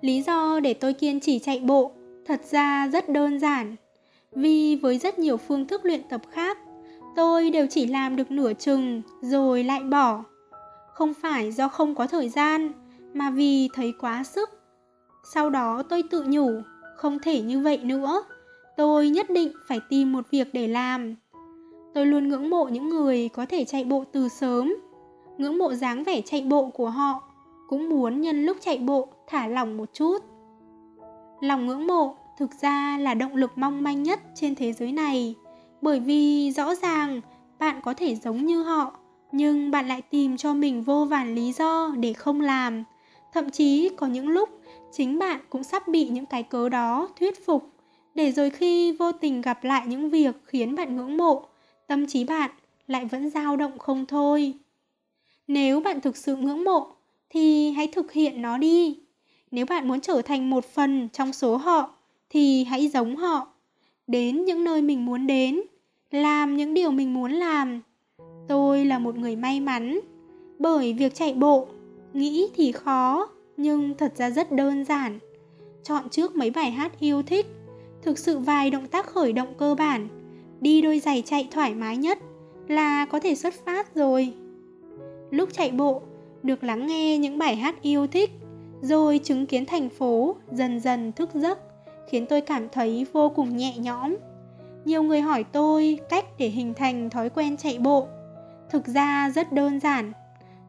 Lý 0.00 0.22
do 0.22 0.60
để 0.60 0.74
tôi 0.74 0.92
kiên 0.94 1.20
trì 1.20 1.38
chạy 1.38 1.60
bộ 1.60 1.92
thật 2.26 2.40
ra 2.50 2.88
rất 2.88 3.08
đơn 3.08 3.40
giản, 3.40 3.76
vì 4.32 4.76
với 4.76 4.98
rất 4.98 5.18
nhiều 5.18 5.36
phương 5.36 5.66
thức 5.66 5.84
luyện 5.84 6.02
tập 6.08 6.20
khác, 6.30 6.58
tôi 7.16 7.50
đều 7.50 7.66
chỉ 7.70 7.86
làm 7.86 8.16
được 8.16 8.30
nửa 8.30 8.52
chừng 8.52 9.02
rồi 9.22 9.64
lại 9.64 9.80
bỏ 9.80 10.24
không 10.94 11.14
phải 11.14 11.52
do 11.52 11.68
không 11.68 11.94
có 11.94 12.06
thời 12.06 12.28
gian 12.28 12.72
mà 13.14 13.30
vì 13.30 13.68
thấy 13.74 13.92
quá 14.00 14.24
sức 14.24 14.50
sau 15.32 15.50
đó 15.50 15.82
tôi 15.88 16.02
tự 16.10 16.24
nhủ 16.28 16.50
không 16.96 17.18
thể 17.18 17.42
như 17.42 17.60
vậy 17.60 17.78
nữa. 17.78 18.24
Tôi 18.76 19.08
nhất 19.08 19.30
định 19.30 19.52
phải 19.68 19.80
tìm 19.88 20.12
một 20.12 20.30
việc 20.30 20.48
để 20.52 20.68
làm. 20.68 21.14
Tôi 21.94 22.06
luôn 22.06 22.28
ngưỡng 22.28 22.50
mộ 22.50 22.64
những 22.64 22.88
người 22.88 23.28
có 23.28 23.46
thể 23.46 23.64
chạy 23.64 23.84
bộ 23.84 24.04
từ 24.12 24.28
sớm. 24.28 24.74
Ngưỡng 25.38 25.58
mộ 25.58 25.74
dáng 25.74 26.04
vẻ 26.04 26.20
chạy 26.20 26.42
bộ 26.42 26.70
của 26.70 26.90
họ 26.90 27.22
cũng 27.68 27.88
muốn 27.88 28.20
nhân 28.20 28.44
lúc 28.44 28.56
chạy 28.60 28.78
bộ 28.78 29.08
thả 29.26 29.46
lỏng 29.46 29.76
một 29.76 29.90
chút. 29.92 30.18
Lòng 31.40 31.66
ngưỡng 31.66 31.86
mộ 31.86 32.16
thực 32.38 32.50
ra 32.60 32.98
là 32.98 33.14
động 33.14 33.36
lực 33.36 33.50
mong 33.56 33.82
manh 33.82 34.02
nhất 34.02 34.20
trên 34.34 34.54
thế 34.54 34.72
giới 34.72 34.92
này, 34.92 35.34
bởi 35.82 36.00
vì 36.00 36.50
rõ 36.50 36.74
ràng 36.74 37.20
bạn 37.58 37.80
có 37.84 37.94
thể 37.94 38.14
giống 38.14 38.46
như 38.46 38.62
họ, 38.62 38.98
nhưng 39.32 39.70
bạn 39.70 39.88
lại 39.88 40.02
tìm 40.02 40.36
cho 40.36 40.54
mình 40.54 40.82
vô 40.82 41.04
vàn 41.04 41.34
lý 41.34 41.52
do 41.52 41.90
để 41.98 42.12
không 42.12 42.40
làm. 42.40 42.84
Thậm 43.32 43.50
chí 43.50 43.90
có 43.96 44.06
những 44.06 44.28
lúc 44.28 44.48
chính 44.96 45.18
bạn 45.18 45.40
cũng 45.50 45.64
sắp 45.64 45.88
bị 45.88 46.08
những 46.08 46.26
cái 46.26 46.42
cớ 46.42 46.68
đó 46.68 47.08
thuyết 47.20 47.46
phục 47.46 47.70
để 48.14 48.32
rồi 48.32 48.50
khi 48.50 48.92
vô 48.92 49.12
tình 49.12 49.40
gặp 49.40 49.64
lại 49.64 49.86
những 49.86 50.10
việc 50.10 50.34
khiến 50.44 50.74
bạn 50.74 50.96
ngưỡng 50.96 51.16
mộ 51.16 51.46
tâm 51.86 52.06
trí 52.06 52.24
bạn 52.24 52.50
lại 52.86 53.04
vẫn 53.04 53.30
dao 53.30 53.56
động 53.56 53.78
không 53.78 54.06
thôi. 54.06 54.54
Nếu 55.46 55.80
bạn 55.80 56.00
thực 56.00 56.16
sự 56.16 56.36
ngưỡng 56.36 56.64
mộ 56.64 56.86
thì 57.30 57.70
hãy 57.70 57.86
thực 57.86 58.12
hiện 58.12 58.42
nó 58.42 58.58
đi. 58.58 58.98
Nếu 59.50 59.66
bạn 59.66 59.88
muốn 59.88 60.00
trở 60.00 60.22
thành 60.22 60.50
một 60.50 60.64
phần 60.64 61.08
trong 61.12 61.32
số 61.32 61.56
họ 61.56 61.90
thì 62.30 62.64
hãy 62.64 62.88
giống 62.88 63.16
họ. 63.16 63.48
Đến 64.06 64.44
những 64.44 64.64
nơi 64.64 64.82
mình 64.82 65.06
muốn 65.06 65.26
đến, 65.26 65.60
làm 66.10 66.56
những 66.56 66.74
điều 66.74 66.90
mình 66.90 67.14
muốn 67.14 67.32
làm. 67.32 67.80
Tôi 68.48 68.84
là 68.84 68.98
một 68.98 69.18
người 69.18 69.36
may 69.36 69.60
mắn 69.60 70.00
bởi 70.58 70.92
việc 70.92 71.14
chạy 71.14 71.34
bộ, 71.34 71.66
nghĩ 72.12 72.48
thì 72.54 72.72
khó 72.72 73.28
nhưng 73.56 73.94
thật 73.94 74.12
ra 74.16 74.30
rất 74.30 74.52
đơn 74.52 74.84
giản. 74.84 75.18
Chọn 75.82 76.08
trước 76.10 76.36
mấy 76.36 76.50
bài 76.50 76.70
hát 76.70 77.00
yêu 77.00 77.22
thích, 77.22 77.46
thực 78.02 78.18
sự 78.18 78.38
vài 78.38 78.70
động 78.70 78.86
tác 78.86 79.06
khởi 79.06 79.32
động 79.32 79.54
cơ 79.58 79.74
bản, 79.74 80.08
đi 80.60 80.82
đôi 80.82 81.00
giày 81.00 81.22
chạy 81.26 81.48
thoải 81.50 81.74
mái 81.74 81.96
nhất 81.96 82.18
là 82.68 83.06
có 83.06 83.20
thể 83.20 83.34
xuất 83.34 83.54
phát 83.64 83.94
rồi. 83.94 84.34
Lúc 85.30 85.48
chạy 85.52 85.70
bộ, 85.70 86.02
được 86.42 86.64
lắng 86.64 86.86
nghe 86.86 87.18
những 87.18 87.38
bài 87.38 87.56
hát 87.56 87.82
yêu 87.82 88.06
thích, 88.06 88.30
rồi 88.80 89.20
chứng 89.24 89.46
kiến 89.46 89.66
thành 89.66 89.88
phố 89.88 90.36
dần 90.50 90.80
dần 90.80 91.12
thức 91.12 91.30
giấc, 91.34 91.58
khiến 92.08 92.26
tôi 92.26 92.40
cảm 92.40 92.68
thấy 92.68 93.06
vô 93.12 93.28
cùng 93.28 93.56
nhẹ 93.56 93.74
nhõm. 93.78 94.16
Nhiều 94.84 95.02
người 95.02 95.20
hỏi 95.20 95.44
tôi 95.52 95.98
cách 96.08 96.24
để 96.38 96.48
hình 96.48 96.74
thành 96.74 97.10
thói 97.10 97.30
quen 97.30 97.56
chạy 97.56 97.78
bộ. 97.78 98.06
Thực 98.70 98.86
ra 98.86 99.30
rất 99.30 99.52
đơn 99.52 99.80
giản. 99.80 100.12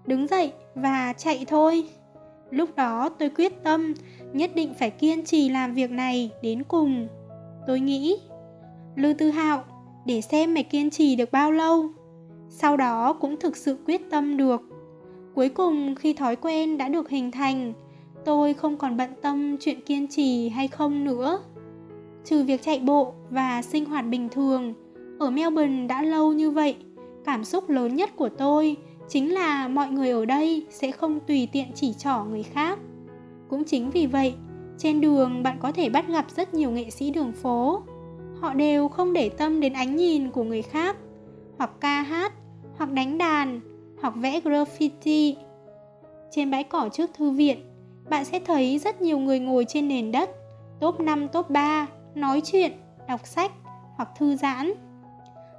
Đứng 0.06 0.28
dậy 0.28 0.52
và 0.76 1.14
chạy 1.18 1.46
thôi. 1.48 1.86
Lúc 2.56 2.76
đó 2.76 3.10
tôi 3.10 3.30
quyết 3.30 3.64
tâm 3.64 3.94
nhất 4.34 4.52
định 4.56 4.74
phải 4.80 4.90
kiên 4.90 5.26
trì 5.26 5.50
làm 5.50 5.74
việc 5.74 5.92
này 5.92 6.32
đến 6.42 6.64
cùng. 6.64 7.08
Tôi 7.68 7.80
nghĩ, 7.80 8.20
Lư 8.96 9.14
Tư 9.14 9.30
Hạo, 9.30 9.64
để 10.06 10.22
xem 10.22 10.54
mày 10.54 10.64
kiên 10.64 10.90
trì 10.90 11.16
được 11.16 11.32
bao 11.32 11.52
lâu. 11.52 11.90
Sau 12.50 12.78
đó 12.78 13.14
cũng 13.14 13.40
thực 13.40 13.58
sự 13.58 13.78
quyết 13.86 14.02
tâm 14.10 14.38
được. 14.38 14.62
Cuối 15.34 15.50
cùng 15.50 15.96
khi 15.96 16.14
thói 16.14 16.36
quen 16.36 16.78
đã 16.78 16.90
được 16.90 17.10
hình 17.10 17.32
thành, 17.32 17.74
tôi 18.26 18.54
không 18.54 18.78
còn 18.78 18.98
bận 18.98 19.10
tâm 19.22 19.58
chuyện 19.60 19.82
kiên 19.82 20.08
trì 20.08 20.50
hay 20.50 20.68
không 20.68 21.04
nữa. 21.04 21.40
Trừ 22.26 22.44
việc 22.44 22.62
chạy 22.62 22.80
bộ 22.80 23.14
và 23.30 23.62
sinh 23.62 23.86
hoạt 23.86 24.06
bình 24.10 24.30
thường, 24.30 24.74
ở 25.20 25.30
Melbourne 25.30 25.88
đã 25.88 26.02
lâu 26.02 26.34
như 26.34 26.52
vậy, 26.52 26.76
cảm 27.26 27.44
xúc 27.44 27.70
lớn 27.70 27.96
nhất 27.96 28.16
của 28.16 28.30
tôi 28.30 28.78
chính 29.10 29.34
là 29.34 29.68
mọi 29.68 29.90
người 29.90 30.10
ở 30.10 30.26
đây 30.26 30.66
sẽ 30.70 30.92
không 30.92 31.20
tùy 31.20 31.48
tiện 31.52 31.72
chỉ 31.76 31.94
trỏ 31.94 32.24
người 32.24 32.44
khác. 32.44 32.80
Cũng 33.50 33.64
chính 33.64 33.90
vì 33.90 34.08
vậy, 34.08 34.34
trên 34.78 35.02
đường 35.02 35.44
bạn 35.44 35.58
có 35.62 35.72
thể 35.72 35.90
bắt 35.90 36.08
gặp 36.08 36.26
rất 36.36 36.54
nhiều 36.54 36.72
nghệ 36.72 36.90
sĩ 36.90 37.12
đường 37.12 37.32
phố. 37.32 37.82
Họ 38.42 38.54
đều 38.54 38.88
không 38.88 39.14
để 39.14 39.30
tâm 39.30 39.60
đến 39.60 39.74
ánh 39.74 39.96
nhìn 39.96 40.32
của 40.32 40.44
người 40.44 40.62
khác, 40.62 40.98
hoặc 41.58 41.72
ca 41.80 42.02
hát, 42.02 42.34
hoặc 42.78 42.92
đánh 42.92 43.18
đàn, 43.18 43.62
hoặc 44.02 44.14
vẽ 44.16 44.40
graffiti. 44.40 45.34
Trên 46.32 46.52
bãi 46.52 46.64
cỏ 46.64 46.90
trước 46.94 47.10
thư 47.14 47.32
viện, 47.32 47.58
bạn 48.10 48.26
sẽ 48.26 48.40
thấy 48.40 48.80
rất 48.80 49.02
nhiều 49.02 49.20
người 49.20 49.40
ngồi 49.40 49.66
trên 49.68 49.88
nền 49.88 50.12
đất, 50.12 50.30
top 50.80 51.00
5, 51.00 51.28
top 51.28 51.50
3, 51.50 51.88
nói 52.16 52.42
chuyện, 52.42 52.72
đọc 53.08 53.22
sách 53.24 53.52
hoặc 53.96 54.10
thư 54.18 54.36
giãn. 54.36 54.72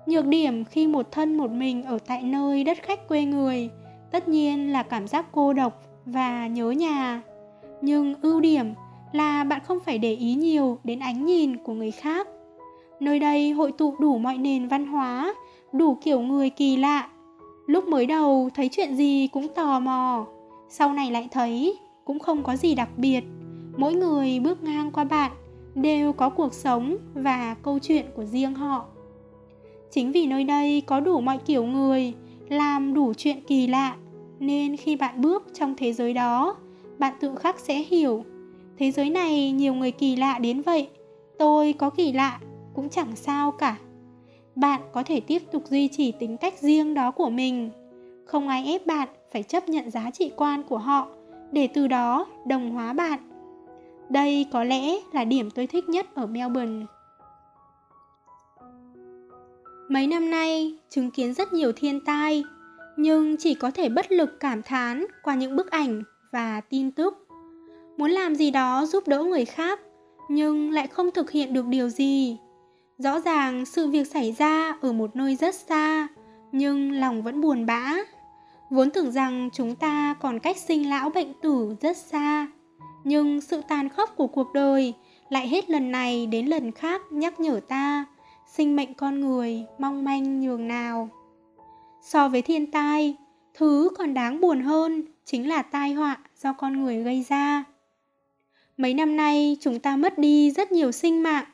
Nhược 0.07 0.27
điểm 0.27 0.64
khi 0.64 0.87
một 0.87 1.12
thân 1.12 1.37
một 1.37 1.51
mình 1.51 1.83
ở 1.83 1.99
tại 2.07 2.23
nơi 2.23 2.64
đất 2.64 2.79
khách 2.83 3.09
quê 3.09 3.25
người, 3.25 3.71
tất 4.11 4.29
nhiên 4.29 4.73
là 4.73 4.83
cảm 4.83 5.09
giác 5.09 5.27
cô 5.33 5.53
độc 5.53 5.83
và 6.07 6.47
nhớ 6.47 6.71
nhà. 6.71 7.23
Nhưng 7.83 8.14
ưu 8.23 8.40
điểm 8.40 8.75
là 9.12 9.45
bạn 9.45 9.61
không 9.64 9.79
phải 9.81 9.99
để 9.99 10.14
ý 10.14 10.35
nhiều 10.35 10.79
đến 10.85 10.99
ánh 10.99 11.25
nhìn 11.25 11.57
của 11.57 11.73
người 11.73 11.90
khác. 11.90 12.29
Nơi 13.01 13.19
đây 13.19 13.51
hội 13.51 13.73
tụ 13.73 13.95
đủ 13.99 14.19
mọi 14.19 14.38
nền 14.38 14.69
văn 14.69 14.87
hóa, 14.87 15.35
đủ 15.73 15.99
kiểu 16.03 16.21
người 16.21 16.51
kỳ 16.51 16.77
lạ. 16.77 17.09
Lúc 17.66 17.88
mới 17.88 18.07
đầu 18.07 18.51
thấy 18.55 18.69
chuyện 18.73 18.97
gì 18.97 19.29
cũng 19.33 19.49
tò 19.49 19.81
mò, 19.81 20.27
sau 20.69 20.92
này 20.92 21.11
lại 21.11 21.29
thấy 21.33 21.79
cũng 22.05 22.19
không 22.19 22.42
có 22.42 22.57
gì 22.57 22.75
đặc 22.75 22.88
biệt. 22.97 23.25
Mỗi 23.77 23.95
người 23.95 24.40
bước 24.40 24.62
ngang 24.62 24.90
qua 24.90 25.05
bạn 25.05 25.33
đều 25.75 26.12
có 26.12 26.29
cuộc 26.29 26.55
sống 26.55 26.97
và 27.14 27.57
câu 27.62 27.79
chuyện 27.79 28.07
của 28.16 28.25
riêng 28.25 28.55
họ. 28.55 28.87
Chính 29.90 30.12
vì 30.12 30.27
nơi 30.27 30.44
đây 30.44 30.83
có 30.87 31.01
đủ 31.01 31.20
mọi 31.20 31.38
kiểu 31.38 31.64
người, 31.64 32.14
làm 32.49 32.94
đủ 32.94 33.12
chuyện 33.14 33.40
kỳ 33.46 33.66
lạ, 33.66 33.96
nên 34.38 34.77
khi 34.77 34.96
bạn 34.96 35.20
bước 35.20 35.46
trong 35.55 35.75
thế 35.77 35.92
giới 35.92 36.12
đó, 36.12 36.57
bạn 36.99 37.14
tự 37.20 37.35
khắc 37.35 37.61
sẽ 37.61 37.75
hiểu. 37.75 38.25
Thế 38.79 38.90
giới 38.90 39.11
này 39.11 39.51
nhiều 39.51 39.75
người 39.75 39.90
kỳ 39.90 40.16
lạ 40.16 40.38
đến 40.38 40.62
vậy, 40.62 40.88
tôi 41.38 41.72
có 41.72 41.90
kỳ 41.90 42.12
lạ 42.12 42.40
cũng 42.75 42.88
chẳng 42.88 43.16
sao 43.16 43.51
cả. 43.51 43.77
Bạn 44.55 44.81
có 44.92 45.03
thể 45.03 45.20
tiếp 45.20 45.42
tục 45.53 45.62
duy 45.66 45.88
trì 45.88 46.12
tính 46.12 46.37
cách 46.37 46.59
riêng 46.59 46.94
đó 46.94 47.11
của 47.11 47.31
mình. 47.31 47.70
Không 48.27 48.49
ai 48.49 48.64
ép 48.66 48.87
bạn 48.87 49.09
phải 49.33 49.42
chấp 49.42 49.68
nhận 49.68 49.90
giá 49.90 50.11
trị 50.11 50.31
quan 50.37 50.62
của 50.62 50.79
họ 50.79 51.09
để 51.53 51.66
từ 51.66 51.88
đó 51.88 52.27
đồng 52.46 52.70
hóa 52.70 52.92
bạn. 52.92 53.18
Đây 54.09 54.46
có 54.53 54.64
lẽ 54.64 54.96
là 55.12 55.25
điểm 55.25 55.51
tôi 55.51 55.66
thích 55.66 55.88
nhất 55.88 56.14
ở 56.14 56.27
Melbourne. 56.27 56.87
Mấy 59.88 60.07
năm 60.07 60.31
nay, 60.31 60.75
chứng 60.90 61.11
kiến 61.11 61.35
rất 61.35 61.53
nhiều 61.53 61.72
thiên 61.77 62.01
tai, 62.01 62.44
nhưng 62.96 63.37
chỉ 63.37 63.55
có 63.55 63.70
thể 63.70 63.88
bất 63.88 64.12
lực 64.12 64.40
cảm 64.40 64.62
thán 64.62 65.05
qua 65.22 65.35
những 65.35 65.57
bức 65.57 65.70
ảnh 65.70 66.03
và 66.33 66.61
tin 66.61 66.90
tức. 66.90 67.29
Muốn 67.96 68.11
làm 68.11 68.35
gì 68.35 68.51
đó 68.51 68.87
giúp 68.87 69.09
đỡ 69.09 69.22
người 69.22 69.44
khác, 69.44 69.81
nhưng 70.29 70.70
lại 70.70 70.87
không 70.87 71.11
thực 71.11 71.31
hiện 71.31 71.53
được 71.53 71.66
điều 71.66 71.88
gì. 71.88 72.38
Rõ 72.99 73.20
ràng 73.20 73.66
sự 73.66 73.88
việc 73.88 74.07
xảy 74.07 74.33
ra 74.38 74.79
ở 74.81 74.92
một 74.92 75.16
nơi 75.16 75.37
rất 75.37 75.55
xa, 75.55 76.09
nhưng 76.53 76.92
lòng 76.92 77.22
vẫn 77.22 77.40
buồn 77.40 77.66
bã. 77.66 77.94
Vốn 78.70 78.90
tưởng 78.90 79.12
rằng 79.12 79.49
chúng 79.53 79.75
ta 79.75 80.14
còn 80.20 80.38
cách 80.38 80.57
sinh 80.57 80.90
lão 80.90 81.11
bệnh 81.11 81.33
tử 81.42 81.77
rất 81.81 81.96
xa, 81.96 82.46
nhưng 83.05 83.40
sự 83.40 83.61
tàn 83.68 83.88
khốc 83.88 84.16
của 84.16 84.27
cuộc 84.27 84.53
đời 84.53 84.94
lại 85.29 85.49
hết 85.49 85.70
lần 85.70 85.92
này 85.92 86.27
đến 86.27 86.46
lần 86.46 86.72
khác 86.72 87.03
nhắc 87.11 87.40
nhở 87.40 87.61
ta 87.68 88.05
sinh 88.52 88.76
mệnh 88.76 88.94
con 88.94 89.20
người 89.20 89.64
mong 89.78 90.04
manh 90.04 90.40
nhường 90.40 90.68
nào. 90.68 91.09
So 92.02 92.28
với 92.28 92.42
thiên 92.42 92.70
tai, 92.70 93.16
thứ 93.54 93.90
còn 93.98 94.14
đáng 94.14 94.40
buồn 94.40 94.61
hơn 94.61 95.02
chính 95.24 95.48
là 95.48 95.62
tai 95.62 95.92
họa 95.92 96.16
do 96.42 96.52
con 96.52 96.82
người 96.82 97.02
gây 97.02 97.24
ra. 97.28 97.64
Mấy 98.76 98.94
năm 98.94 99.16
nay 99.16 99.56
chúng 99.61 99.78
ta 99.78 99.96
mất 99.96 100.18
đi 100.18 100.50
rất 100.50 100.72
nhiều 100.72 100.92
sinh 100.92 101.22
mạng, 101.22 101.44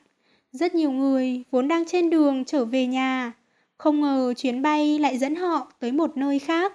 rất 0.53 0.75
nhiều 0.75 0.91
người 0.91 1.45
vốn 1.51 1.69
đang 1.69 1.85
trên 1.87 2.11
đường 2.11 2.45
trở 2.45 2.65
về 2.65 2.87
nhà, 2.87 3.33
không 3.77 4.01
ngờ 4.01 4.35
chuyến 4.37 4.63
bay 4.63 4.99
lại 4.99 5.19
dẫn 5.19 5.35
họ 5.35 5.73
tới 5.79 5.93
một 5.93 6.17
nơi 6.17 6.39
khác. 6.39 6.73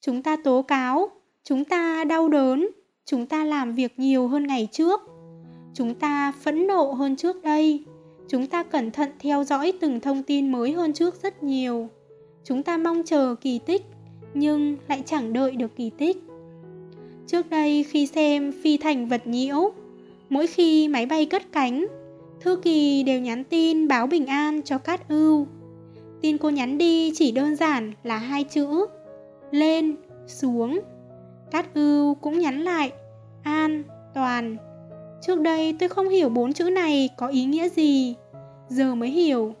Chúng 0.00 0.22
ta 0.22 0.36
tố 0.44 0.62
cáo, 0.62 1.10
chúng 1.44 1.64
ta 1.64 2.04
đau 2.04 2.28
đớn, 2.28 2.68
chúng 3.04 3.26
ta 3.26 3.44
làm 3.44 3.74
việc 3.74 3.98
nhiều 3.98 4.28
hơn 4.28 4.46
ngày 4.46 4.68
trước. 4.72 5.00
Chúng 5.74 5.94
ta 5.94 6.32
phẫn 6.32 6.66
nộ 6.66 6.92
hơn 6.92 7.16
trước 7.16 7.42
đây 7.42 7.84
chúng 8.28 8.46
ta 8.46 8.62
cẩn 8.62 8.90
thận 8.90 9.10
theo 9.18 9.44
dõi 9.44 9.72
từng 9.80 10.00
thông 10.00 10.22
tin 10.22 10.52
mới 10.52 10.72
hơn 10.72 10.92
trước 10.92 11.22
rất 11.22 11.42
nhiều. 11.42 11.88
Chúng 12.44 12.62
ta 12.62 12.76
mong 12.76 13.02
chờ 13.06 13.34
kỳ 13.40 13.58
tích, 13.58 13.82
nhưng 14.34 14.76
lại 14.88 15.02
chẳng 15.06 15.32
đợi 15.32 15.52
được 15.52 15.76
kỳ 15.76 15.90
tích. 15.90 16.16
Trước 17.26 17.50
đây 17.50 17.82
khi 17.82 18.06
xem 18.06 18.52
phi 18.62 18.76
thành 18.76 19.06
vật 19.06 19.26
nhiễu, 19.26 19.72
mỗi 20.28 20.46
khi 20.46 20.88
máy 20.88 21.06
bay 21.06 21.26
cất 21.26 21.42
cánh, 21.52 21.86
thư 22.40 22.56
kỳ 22.56 23.02
đều 23.02 23.20
nhắn 23.20 23.44
tin 23.44 23.88
báo 23.88 24.06
bình 24.06 24.26
an 24.26 24.62
cho 24.62 24.78
cát 24.78 25.08
ưu. 25.08 25.46
Tin 26.20 26.38
cô 26.38 26.50
nhắn 26.50 26.78
đi 26.78 27.12
chỉ 27.14 27.32
đơn 27.32 27.56
giản 27.56 27.92
là 28.02 28.16
hai 28.16 28.44
chữ, 28.44 28.86
lên, 29.50 29.96
xuống. 30.26 30.80
Cát 31.50 31.74
ưu 31.74 32.14
cũng 32.14 32.38
nhắn 32.38 32.60
lại, 32.60 32.92
an, 33.42 33.82
toàn. 34.14 34.56
Trước 35.20 35.40
đây 35.40 35.76
tôi 35.78 35.88
không 35.88 36.08
hiểu 36.08 36.28
bốn 36.28 36.52
chữ 36.52 36.70
này 36.70 37.08
có 37.16 37.26
ý 37.26 37.44
nghĩa 37.44 37.68
gì. 37.68 38.14
Giờ 38.68 38.94
mới 38.94 39.10
hiểu. 39.10 39.54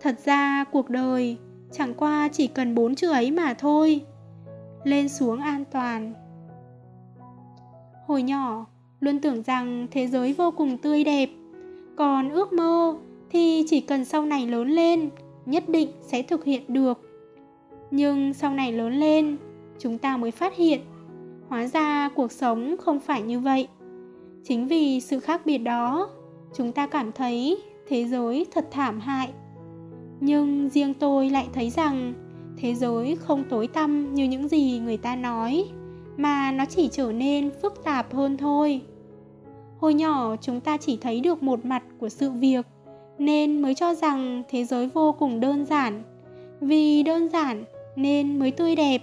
Thật 0.00 0.18
ra 0.24 0.64
cuộc 0.64 0.90
đời 0.90 1.36
chẳng 1.72 1.94
qua 1.94 2.28
chỉ 2.32 2.46
cần 2.46 2.74
bốn 2.74 2.94
chữ 2.94 3.10
ấy 3.10 3.30
mà 3.30 3.54
thôi. 3.54 4.00
Lên 4.84 5.08
xuống 5.08 5.40
an 5.40 5.64
toàn. 5.72 6.12
Hồi 8.06 8.22
nhỏ, 8.22 8.66
luôn 9.00 9.20
tưởng 9.20 9.42
rằng 9.42 9.86
thế 9.90 10.06
giới 10.06 10.32
vô 10.32 10.50
cùng 10.50 10.78
tươi 10.78 11.04
đẹp. 11.04 11.30
Còn 11.96 12.30
ước 12.30 12.52
mơ 12.52 12.96
thì 13.30 13.64
chỉ 13.68 13.80
cần 13.80 14.04
sau 14.04 14.26
này 14.26 14.46
lớn 14.46 14.68
lên, 14.68 15.10
nhất 15.46 15.68
định 15.68 15.88
sẽ 16.02 16.22
thực 16.22 16.44
hiện 16.44 16.62
được. 16.68 17.00
Nhưng 17.90 18.34
sau 18.34 18.54
này 18.54 18.72
lớn 18.72 18.92
lên, 18.92 19.36
chúng 19.78 19.98
ta 19.98 20.16
mới 20.16 20.30
phát 20.30 20.56
hiện, 20.56 20.80
hóa 21.48 21.66
ra 21.66 22.08
cuộc 22.08 22.32
sống 22.32 22.76
không 22.76 23.00
phải 23.00 23.22
như 23.22 23.40
vậy 23.40 23.68
chính 24.44 24.66
vì 24.66 25.00
sự 25.00 25.20
khác 25.20 25.46
biệt 25.46 25.58
đó, 25.58 26.08
chúng 26.54 26.72
ta 26.72 26.86
cảm 26.86 27.12
thấy 27.12 27.58
thế 27.88 28.04
giới 28.04 28.46
thật 28.54 28.68
thảm 28.70 29.00
hại. 29.00 29.28
Nhưng 30.20 30.68
riêng 30.68 30.94
tôi 30.94 31.30
lại 31.30 31.48
thấy 31.52 31.70
rằng 31.70 32.14
thế 32.56 32.74
giới 32.74 33.16
không 33.16 33.44
tối 33.50 33.66
tăm 33.66 34.14
như 34.14 34.24
những 34.24 34.48
gì 34.48 34.78
người 34.78 34.96
ta 34.96 35.16
nói, 35.16 35.64
mà 36.16 36.52
nó 36.52 36.64
chỉ 36.64 36.88
trở 36.92 37.12
nên 37.12 37.50
phức 37.62 37.84
tạp 37.84 38.14
hơn 38.14 38.36
thôi. 38.36 38.80
Hồi 39.78 39.94
nhỏ 39.94 40.36
chúng 40.40 40.60
ta 40.60 40.76
chỉ 40.76 40.98
thấy 41.00 41.20
được 41.20 41.42
một 41.42 41.64
mặt 41.64 41.82
của 41.98 42.08
sự 42.08 42.30
việc, 42.30 42.66
nên 43.18 43.62
mới 43.62 43.74
cho 43.74 43.94
rằng 43.94 44.42
thế 44.48 44.64
giới 44.64 44.88
vô 44.88 45.12
cùng 45.12 45.40
đơn 45.40 45.64
giản. 45.64 46.02
Vì 46.60 47.02
đơn 47.02 47.28
giản 47.28 47.64
nên 47.96 48.38
mới 48.38 48.50
tươi 48.50 48.76
đẹp. 48.76 49.02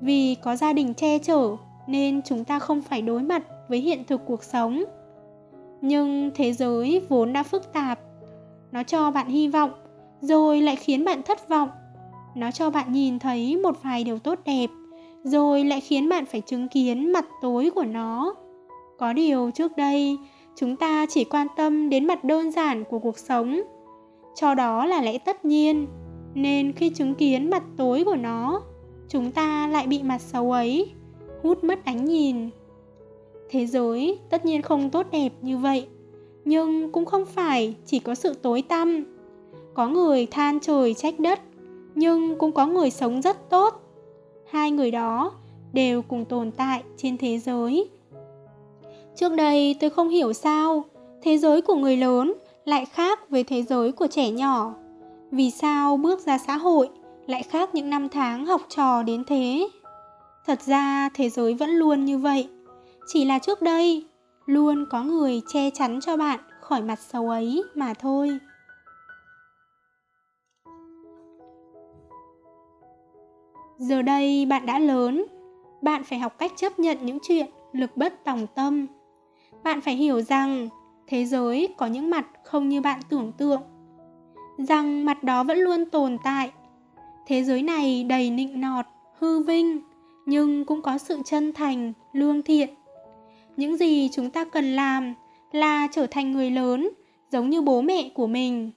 Vì 0.00 0.34
có 0.34 0.56
gia 0.56 0.72
đình 0.72 0.94
che 0.94 1.18
chở 1.18 1.56
nên 1.86 2.22
chúng 2.22 2.44
ta 2.44 2.58
không 2.58 2.82
phải 2.82 3.02
đối 3.02 3.22
mặt 3.22 3.42
với 3.68 3.78
hiện 3.78 4.04
thực 4.04 4.20
cuộc 4.26 4.44
sống. 4.44 4.84
Nhưng 5.80 6.30
thế 6.34 6.52
giới 6.52 7.02
vốn 7.08 7.32
đã 7.32 7.42
phức 7.42 7.72
tạp. 7.72 8.00
Nó 8.72 8.82
cho 8.82 9.10
bạn 9.10 9.28
hy 9.28 9.48
vọng, 9.48 9.70
rồi 10.20 10.60
lại 10.60 10.76
khiến 10.76 11.04
bạn 11.04 11.22
thất 11.22 11.48
vọng. 11.48 11.68
Nó 12.34 12.50
cho 12.50 12.70
bạn 12.70 12.92
nhìn 12.92 13.18
thấy 13.18 13.56
một 13.56 13.82
vài 13.82 14.04
điều 14.04 14.18
tốt 14.18 14.38
đẹp, 14.44 14.70
rồi 15.22 15.64
lại 15.64 15.80
khiến 15.80 16.08
bạn 16.08 16.26
phải 16.26 16.40
chứng 16.40 16.68
kiến 16.68 17.12
mặt 17.12 17.24
tối 17.42 17.70
của 17.74 17.84
nó. 17.84 18.34
Có 18.98 19.12
điều 19.12 19.50
trước 19.50 19.76
đây, 19.76 20.18
chúng 20.56 20.76
ta 20.76 21.06
chỉ 21.08 21.24
quan 21.24 21.46
tâm 21.56 21.90
đến 21.90 22.04
mặt 22.04 22.24
đơn 22.24 22.50
giản 22.50 22.84
của 22.84 22.98
cuộc 22.98 23.18
sống. 23.18 23.60
Cho 24.34 24.54
đó 24.54 24.86
là 24.86 25.02
lẽ 25.02 25.18
tất 25.18 25.44
nhiên, 25.44 25.86
nên 26.34 26.72
khi 26.72 26.90
chứng 26.90 27.14
kiến 27.14 27.50
mặt 27.50 27.62
tối 27.76 28.04
của 28.04 28.16
nó, 28.16 28.62
chúng 29.08 29.32
ta 29.32 29.68
lại 29.68 29.86
bị 29.86 30.02
mặt 30.02 30.20
xấu 30.20 30.52
ấy 30.52 30.90
hút 31.42 31.64
mất 31.64 31.84
ánh 31.84 32.04
nhìn 32.04 32.50
thế 33.50 33.66
giới 33.66 34.18
tất 34.30 34.44
nhiên 34.44 34.62
không 34.62 34.90
tốt 34.90 35.06
đẹp 35.12 35.32
như 35.42 35.58
vậy. 35.58 35.86
Nhưng 36.44 36.92
cũng 36.92 37.04
không 37.04 37.24
phải 37.24 37.74
chỉ 37.86 37.98
có 37.98 38.14
sự 38.14 38.34
tối 38.34 38.62
tăm. 38.62 39.04
Có 39.74 39.88
người 39.88 40.26
than 40.26 40.60
trời 40.60 40.94
trách 40.94 41.20
đất, 41.20 41.40
nhưng 41.94 42.38
cũng 42.38 42.52
có 42.52 42.66
người 42.66 42.90
sống 42.90 43.22
rất 43.22 43.50
tốt. 43.50 43.82
Hai 44.50 44.70
người 44.70 44.90
đó 44.90 45.32
đều 45.72 46.02
cùng 46.02 46.24
tồn 46.24 46.50
tại 46.50 46.82
trên 46.96 47.16
thế 47.16 47.38
giới. 47.38 47.88
Trước 49.16 49.34
đây 49.34 49.76
tôi 49.80 49.90
không 49.90 50.08
hiểu 50.08 50.32
sao, 50.32 50.84
thế 51.22 51.38
giới 51.38 51.62
của 51.62 51.74
người 51.74 51.96
lớn 51.96 52.34
lại 52.64 52.84
khác 52.84 53.30
với 53.30 53.44
thế 53.44 53.62
giới 53.62 53.92
của 53.92 54.06
trẻ 54.06 54.30
nhỏ. 54.30 54.74
Vì 55.30 55.50
sao 55.50 55.96
bước 55.96 56.20
ra 56.20 56.38
xã 56.38 56.56
hội 56.56 56.88
lại 57.26 57.42
khác 57.42 57.74
những 57.74 57.90
năm 57.90 58.08
tháng 58.08 58.46
học 58.46 58.60
trò 58.68 59.02
đến 59.02 59.24
thế? 59.26 59.68
Thật 60.46 60.62
ra 60.62 61.08
thế 61.14 61.28
giới 61.28 61.54
vẫn 61.54 61.70
luôn 61.70 62.04
như 62.04 62.18
vậy 62.18 62.48
chỉ 63.10 63.24
là 63.24 63.38
trước 63.38 63.62
đây, 63.62 64.06
luôn 64.46 64.86
có 64.90 65.02
người 65.02 65.42
che 65.46 65.70
chắn 65.70 66.00
cho 66.00 66.16
bạn 66.16 66.40
khỏi 66.60 66.82
mặt 66.82 66.98
xấu 66.98 67.28
ấy 67.28 67.62
mà 67.74 67.94
thôi. 67.94 68.38
Giờ 73.78 74.02
đây 74.02 74.46
bạn 74.46 74.66
đã 74.66 74.78
lớn, 74.78 75.24
bạn 75.82 76.04
phải 76.04 76.18
học 76.18 76.38
cách 76.38 76.52
chấp 76.56 76.78
nhận 76.78 76.98
những 77.02 77.18
chuyện 77.22 77.46
lực 77.72 77.96
bất 77.96 78.24
tòng 78.24 78.46
tâm. 78.54 78.86
Bạn 79.64 79.80
phải 79.80 79.94
hiểu 79.94 80.20
rằng 80.20 80.68
thế 81.06 81.24
giới 81.24 81.68
có 81.76 81.86
những 81.86 82.10
mặt 82.10 82.26
không 82.44 82.68
như 82.68 82.80
bạn 82.80 83.00
tưởng 83.08 83.32
tượng, 83.32 83.62
rằng 84.58 85.04
mặt 85.04 85.22
đó 85.22 85.44
vẫn 85.44 85.58
luôn 85.58 85.84
tồn 85.90 86.16
tại. 86.24 86.52
Thế 87.26 87.44
giới 87.44 87.62
này 87.62 88.04
đầy 88.04 88.30
nịnh 88.30 88.60
nọt, 88.60 88.86
hư 89.18 89.42
vinh, 89.42 89.80
nhưng 90.26 90.64
cũng 90.64 90.82
có 90.82 90.98
sự 90.98 91.22
chân 91.24 91.52
thành, 91.52 91.92
lương 92.12 92.42
thiện 92.42 92.70
những 93.58 93.76
gì 93.76 94.08
chúng 94.12 94.30
ta 94.30 94.44
cần 94.44 94.76
làm 94.76 95.14
là 95.52 95.88
trở 95.92 96.06
thành 96.06 96.32
người 96.32 96.50
lớn, 96.50 96.90
giống 97.32 97.50
như 97.50 97.60
bố 97.60 97.80
mẹ 97.80 98.10
của 98.14 98.26
mình. 98.26 98.70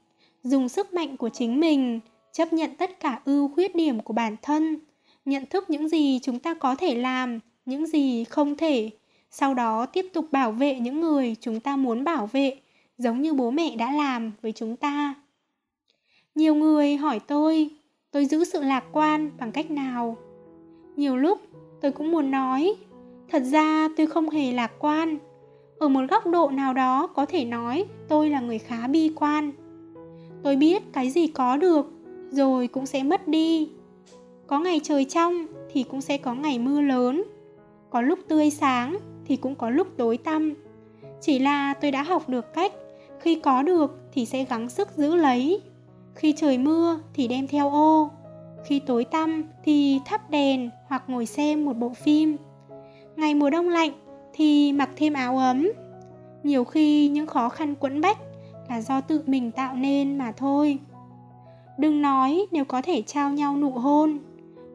Dùng 0.44 0.70
sức 0.70 0.94
mạnh 0.94 1.18
của 1.18 1.30
chính 1.30 1.60
mình, 1.60 2.00
chấp 2.32 2.54
nhận 2.54 2.76
tất 2.76 3.00
cả 3.00 3.22
ưu 3.26 3.48
khuyết 3.48 3.76
điểm 3.76 4.00
của 4.00 4.14
bản 4.14 4.36
thân. 4.42 4.80
Nhận 5.26 5.46
thức 5.46 5.70
những 5.70 5.90
gì 5.90 6.20
chúng 6.24 6.40
ta 6.40 6.54
có 6.54 6.76
thể 6.76 6.96
làm, 6.96 7.40
những 7.66 7.86
gì 7.86 8.24
không 8.24 8.58
thể. 8.58 8.90
Sau 9.32 9.54
đó 9.54 9.86
tiếp 9.86 10.06
tục 10.14 10.26
bảo 10.32 10.52
vệ 10.52 10.80
những 10.80 11.02
người 11.02 11.36
chúng 11.42 11.60
ta 11.60 11.76
muốn 11.76 12.04
bảo 12.04 12.30
vệ, 12.32 12.60
giống 12.98 13.22
như 13.22 13.34
bố 13.34 13.52
mẹ 13.52 13.76
đã 13.76 13.92
làm 13.92 14.32
với 14.42 14.52
chúng 14.52 14.76
ta. 14.76 15.16
Nhiều 16.36 16.56
người 16.56 16.96
hỏi 16.96 17.20
tôi 17.20 17.70
tôi 18.12 18.26
giữ 18.26 18.44
sự 18.44 18.62
lạc 18.62 18.84
quan 18.92 19.32
bằng 19.40 19.52
cách 19.52 19.72
nào? 19.72 20.18
Nhiều 20.96 21.18
lúc, 21.18 21.42
tôi 21.82 21.92
cũng 21.92 22.12
muốn 22.12 22.32
nói 22.32 22.76
thật 23.32 23.44
ra 23.44 23.90
tôi 23.98 24.08
không 24.08 24.30
hề 24.30 24.52
lạc 24.52 24.72
quan. 24.80 25.18
Ở 25.80 25.88
một 25.88 26.02
góc 26.10 26.28
độ 26.28 26.50
nào 26.50 26.74
đó 26.74 27.08
có 27.08 27.26
thể 27.26 27.46
nói 27.46 27.86
tôi 28.08 28.30
là 28.30 28.40
người 28.40 28.60
khá 28.60 28.88
bi 28.88 29.12
quan. 29.16 29.52
Tôi 30.44 30.56
biết 30.56 30.84
cái 30.94 31.10
gì 31.10 31.28
có 31.28 31.58
được, 31.58 31.92
rồi 32.32 32.68
cũng 32.68 32.86
sẽ 32.86 33.04
mất 33.04 33.28
đi. 33.28 33.70
Có 34.48 34.60
ngày 34.60 34.80
trời 34.84 35.06
trong 35.06 35.46
thì 35.72 35.84
cũng 35.84 36.02
sẽ 36.02 36.18
có 36.18 36.34
ngày 36.34 36.60
mưa 36.60 36.82
lớn. 36.82 37.24
Có 37.90 38.02
lúc 38.02 38.20
tươi 38.28 38.50
sáng 38.50 38.98
thì 39.26 39.36
cũng 39.36 39.56
có 39.56 39.70
lúc 39.70 39.88
tối 39.98 40.18
tăm. 40.18 40.54
Chỉ 41.22 41.40
là 41.40 41.74
tôi 41.74 41.92
đã 41.92 42.04
học 42.04 42.30
được 42.30 42.54
cách, 42.54 42.74
khi 43.20 43.36
có 43.36 43.64
được 43.64 44.00
thì 44.14 44.26
sẽ 44.26 44.44
gắng 44.44 44.70
sức 44.70 44.90
giữ 44.98 45.16
lấy. 45.16 45.62
Khi 46.16 46.34
trời 46.38 46.58
mưa 46.58 47.00
thì 47.14 47.28
đem 47.28 47.48
theo 47.48 47.70
ô. 47.70 48.10
Khi 48.66 48.80
tối 48.80 49.06
tăm 49.06 49.44
thì 49.64 50.00
thắp 50.06 50.30
đèn 50.30 50.70
hoặc 50.88 51.04
ngồi 51.08 51.26
xem 51.26 51.66
một 51.66 51.74
bộ 51.74 51.90
phim 51.90 52.38
ngày 53.22 53.36
mùa 53.36 53.50
đông 53.50 53.70
lạnh 53.70 53.92
thì 54.34 54.74
mặc 54.74 54.90
thêm 54.96 55.14
áo 55.14 55.38
ấm. 55.38 55.68
Nhiều 56.44 56.64
khi 56.64 57.08
những 57.08 57.28
khó 57.28 57.50
khăn 57.50 57.76
quẫn 57.76 58.02
bách 58.02 58.18
là 58.70 58.82
do 58.82 59.02
tự 59.02 59.22
mình 59.26 59.52
tạo 59.52 59.76
nên 59.76 60.18
mà 60.18 60.32
thôi. 60.32 60.80
Đừng 61.78 62.02
nói 62.02 62.46
nếu 62.52 62.66
có 62.66 62.82
thể 62.82 63.02
trao 63.02 63.30
nhau 63.30 63.58
nụ 63.58 63.70
hôn. 63.70 64.18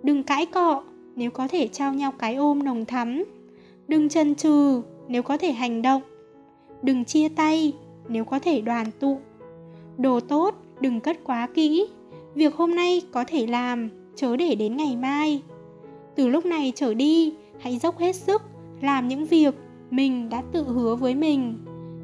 Đừng 0.03 0.23
cãi 0.23 0.47
cọ 0.47 0.83
nếu 1.17 1.31
có 1.31 1.49
thể 1.49 1.69
trao 1.69 1.95
nhau 1.95 2.13
cái 2.19 2.35
ôm 2.35 2.63
nồng 2.63 2.85
thắm. 2.85 3.25
Đừng 3.89 4.09
chần 4.09 4.35
chừ 4.35 4.83
nếu 5.09 5.23
có 5.23 5.37
thể 5.37 5.53
hành 5.53 5.83
động. 5.83 6.03
Đừng 6.83 7.05
chia 7.05 7.29
tay 7.29 7.73
nếu 8.09 8.25
có 8.25 8.39
thể 8.39 8.61
đoàn 8.61 8.87
tụ. 9.01 9.19
Đồ 9.99 10.21
tốt 10.21 10.55
đừng 10.81 11.01
cất 11.01 11.25
quá 11.25 11.49
kỹ. 11.55 11.87
Việc 12.35 12.55
hôm 12.55 12.75
nay 12.75 13.03
có 13.13 13.25
thể 13.27 13.47
làm, 13.47 13.89
chớ 14.17 14.37
để 14.37 14.55
đến 14.55 14.77
ngày 14.77 14.97
mai. 14.97 15.43
Từ 16.15 16.29
lúc 16.29 16.47
này 16.47 16.73
trở 16.75 16.95
đi 16.95 17.35
hãy 17.61 17.79
dốc 17.79 17.99
hết 17.99 18.17
sức 18.17 18.43
làm 18.81 19.09
những 19.09 19.25
việc 19.25 19.55
mình 19.91 20.29
đã 20.29 20.43
tự 20.53 20.63
hứa 20.63 20.95
với 20.95 21.15
mình. 21.15 21.59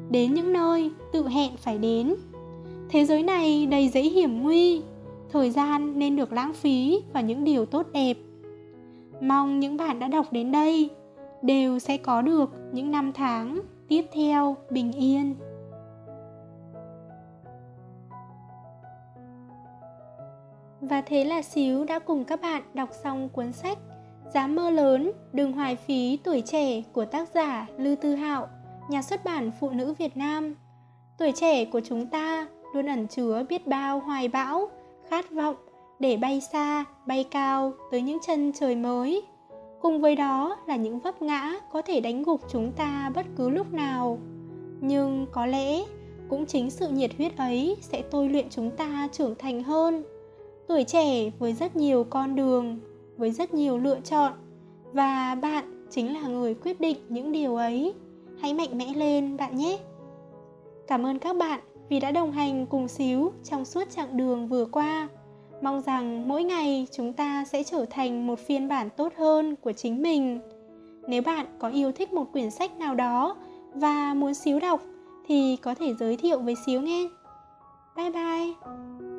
Đến 0.09 0.33
những 0.33 0.53
nơi 0.53 0.91
tự 1.13 1.27
hẹn 1.27 1.57
phải 1.57 1.77
đến. 1.77 2.15
Thế 2.89 3.05
giới 3.05 3.23
này 3.23 3.65
đầy 3.65 3.87
giấy 3.87 4.09
hiểm 4.09 4.43
nguy. 4.43 4.81
Thời 5.31 5.51
gian 5.51 5.99
nên 5.99 6.15
được 6.15 6.33
lãng 6.33 6.53
phí 6.53 7.01
vào 7.13 7.23
những 7.23 7.43
điều 7.43 7.65
tốt 7.65 7.87
đẹp. 7.93 8.17
Mong 9.21 9.59
những 9.59 9.77
bạn 9.77 9.99
đã 9.99 10.07
đọc 10.07 10.25
đến 10.31 10.51
đây 10.51 10.89
đều 11.41 11.79
sẽ 11.79 11.97
có 11.97 12.21
được 12.21 12.51
những 12.71 12.91
năm 12.91 13.11
tháng 13.13 13.59
tiếp 13.87 14.05
theo 14.13 14.57
bình 14.69 14.91
yên. 14.91 15.35
Và 20.81 21.01
thế 21.01 21.23
là 21.23 21.41
Xíu 21.41 21.85
đã 21.85 21.99
cùng 21.99 22.23
các 22.23 22.41
bạn 22.41 22.63
đọc 22.73 22.89
xong 23.03 23.29
cuốn 23.29 23.51
sách 23.51 23.77
Dám 24.33 24.55
mơ 24.55 24.69
lớn, 24.69 25.11
đừng 25.33 25.51
hoài 25.51 25.75
phí 25.75 26.17
tuổi 26.23 26.41
trẻ 26.41 26.81
của 26.93 27.05
tác 27.05 27.29
giả 27.35 27.67
Lư 27.77 27.95
Tư 27.95 28.15
Hạo, 28.15 28.47
nhà 28.89 29.01
xuất 29.01 29.23
bản 29.25 29.51
Phụ 29.59 29.69
nữ 29.69 29.93
Việt 29.93 30.17
Nam. 30.17 30.55
Tuổi 31.17 31.31
trẻ 31.31 31.65
của 31.65 31.81
chúng 31.83 32.07
ta 32.07 32.47
luôn 32.73 32.85
ẩn 32.85 33.07
chứa 33.07 33.45
biết 33.49 33.67
bao 33.67 33.99
hoài 33.99 34.27
bão, 34.27 34.69
khát 35.09 35.31
vọng 35.31 35.55
để 35.99 36.17
bay 36.17 36.41
xa, 36.51 36.85
bay 37.07 37.23
cao 37.31 37.73
tới 37.91 38.01
những 38.01 38.17
chân 38.27 38.51
trời 38.53 38.75
mới. 38.75 39.23
Cùng 39.81 40.01
với 40.01 40.15
đó 40.15 40.57
là 40.67 40.75
những 40.75 40.99
vấp 40.99 41.21
ngã 41.21 41.53
có 41.71 41.81
thể 41.81 41.99
đánh 41.99 42.23
gục 42.23 42.41
chúng 42.49 42.71
ta 42.71 43.11
bất 43.15 43.25
cứ 43.37 43.49
lúc 43.49 43.73
nào. 43.73 44.19
Nhưng 44.81 45.27
có 45.31 45.45
lẽ 45.45 45.83
cũng 46.29 46.45
chính 46.45 46.69
sự 46.69 46.87
nhiệt 46.87 47.11
huyết 47.17 47.37
ấy 47.37 47.77
sẽ 47.81 48.01
tôi 48.11 48.29
luyện 48.29 48.49
chúng 48.49 48.71
ta 48.71 49.09
trưởng 49.11 49.35
thành 49.35 49.63
hơn 49.63 50.03
tuổi 50.67 50.83
trẻ 50.83 51.29
với 51.39 51.53
rất 51.53 51.75
nhiều 51.75 52.03
con 52.03 52.35
đường 52.35 52.79
với 53.17 53.31
rất 53.31 53.53
nhiều 53.53 53.77
lựa 53.77 53.99
chọn. 53.99 54.33
Và 54.93 55.35
bạn 55.35 55.85
chính 55.89 56.13
là 56.13 56.27
người 56.27 56.53
quyết 56.53 56.79
định 56.81 56.97
những 57.09 57.31
điều 57.31 57.55
ấy. 57.55 57.93
Hãy 58.41 58.53
mạnh 58.53 58.77
mẽ 58.77 58.93
lên, 58.95 59.37
bạn 59.37 59.55
nhé! 59.55 59.79
Cảm 60.87 61.05
ơn 61.05 61.19
các 61.19 61.35
bạn 61.35 61.59
vì 61.89 61.99
đã 61.99 62.11
đồng 62.11 62.31
hành 62.31 62.65
cùng 62.65 62.87
xíu 62.87 63.31
trong 63.43 63.65
suốt 63.65 63.83
chặng 63.89 64.17
đường 64.17 64.47
vừa 64.47 64.65
qua. 64.65 65.07
Mong 65.61 65.81
rằng 65.81 66.27
mỗi 66.27 66.43
ngày 66.43 66.87
chúng 66.91 67.13
ta 67.13 67.45
sẽ 67.45 67.63
trở 67.63 67.85
thành 67.89 68.27
một 68.27 68.39
phiên 68.39 68.67
bản 68.67 68.89
tốt 68.97 69.13
hơn 69.17 69.55
của 69.55 69.71
chính 69.71 70.01
mình. 70.01 70.39
Nếu 71.07 71.21
bạn 71.21 71.45
có 71.59 71.69
yêu 71.69 71.91
thích 71.91 72.13
một 72.13 72.31
quyển 72.31 72.51
sách 72.51 72.77
nào 72.77 72.95
đó 72.95 73.35
và 73.73 74.13
muốn 74.13 74.33
xíu 74.33 74.59
đọc 74.59 74.81
thì 75.27 75.57
có 75.61 75.75
thể 75.75 75.93
giới 75.99 76.17
thiệu 76.17 76.39
với 76.39 76.55
xíu 76.65 76.81
nghe 76.81 77.07
bye 77.95 78.09
bye! 78.09 79.12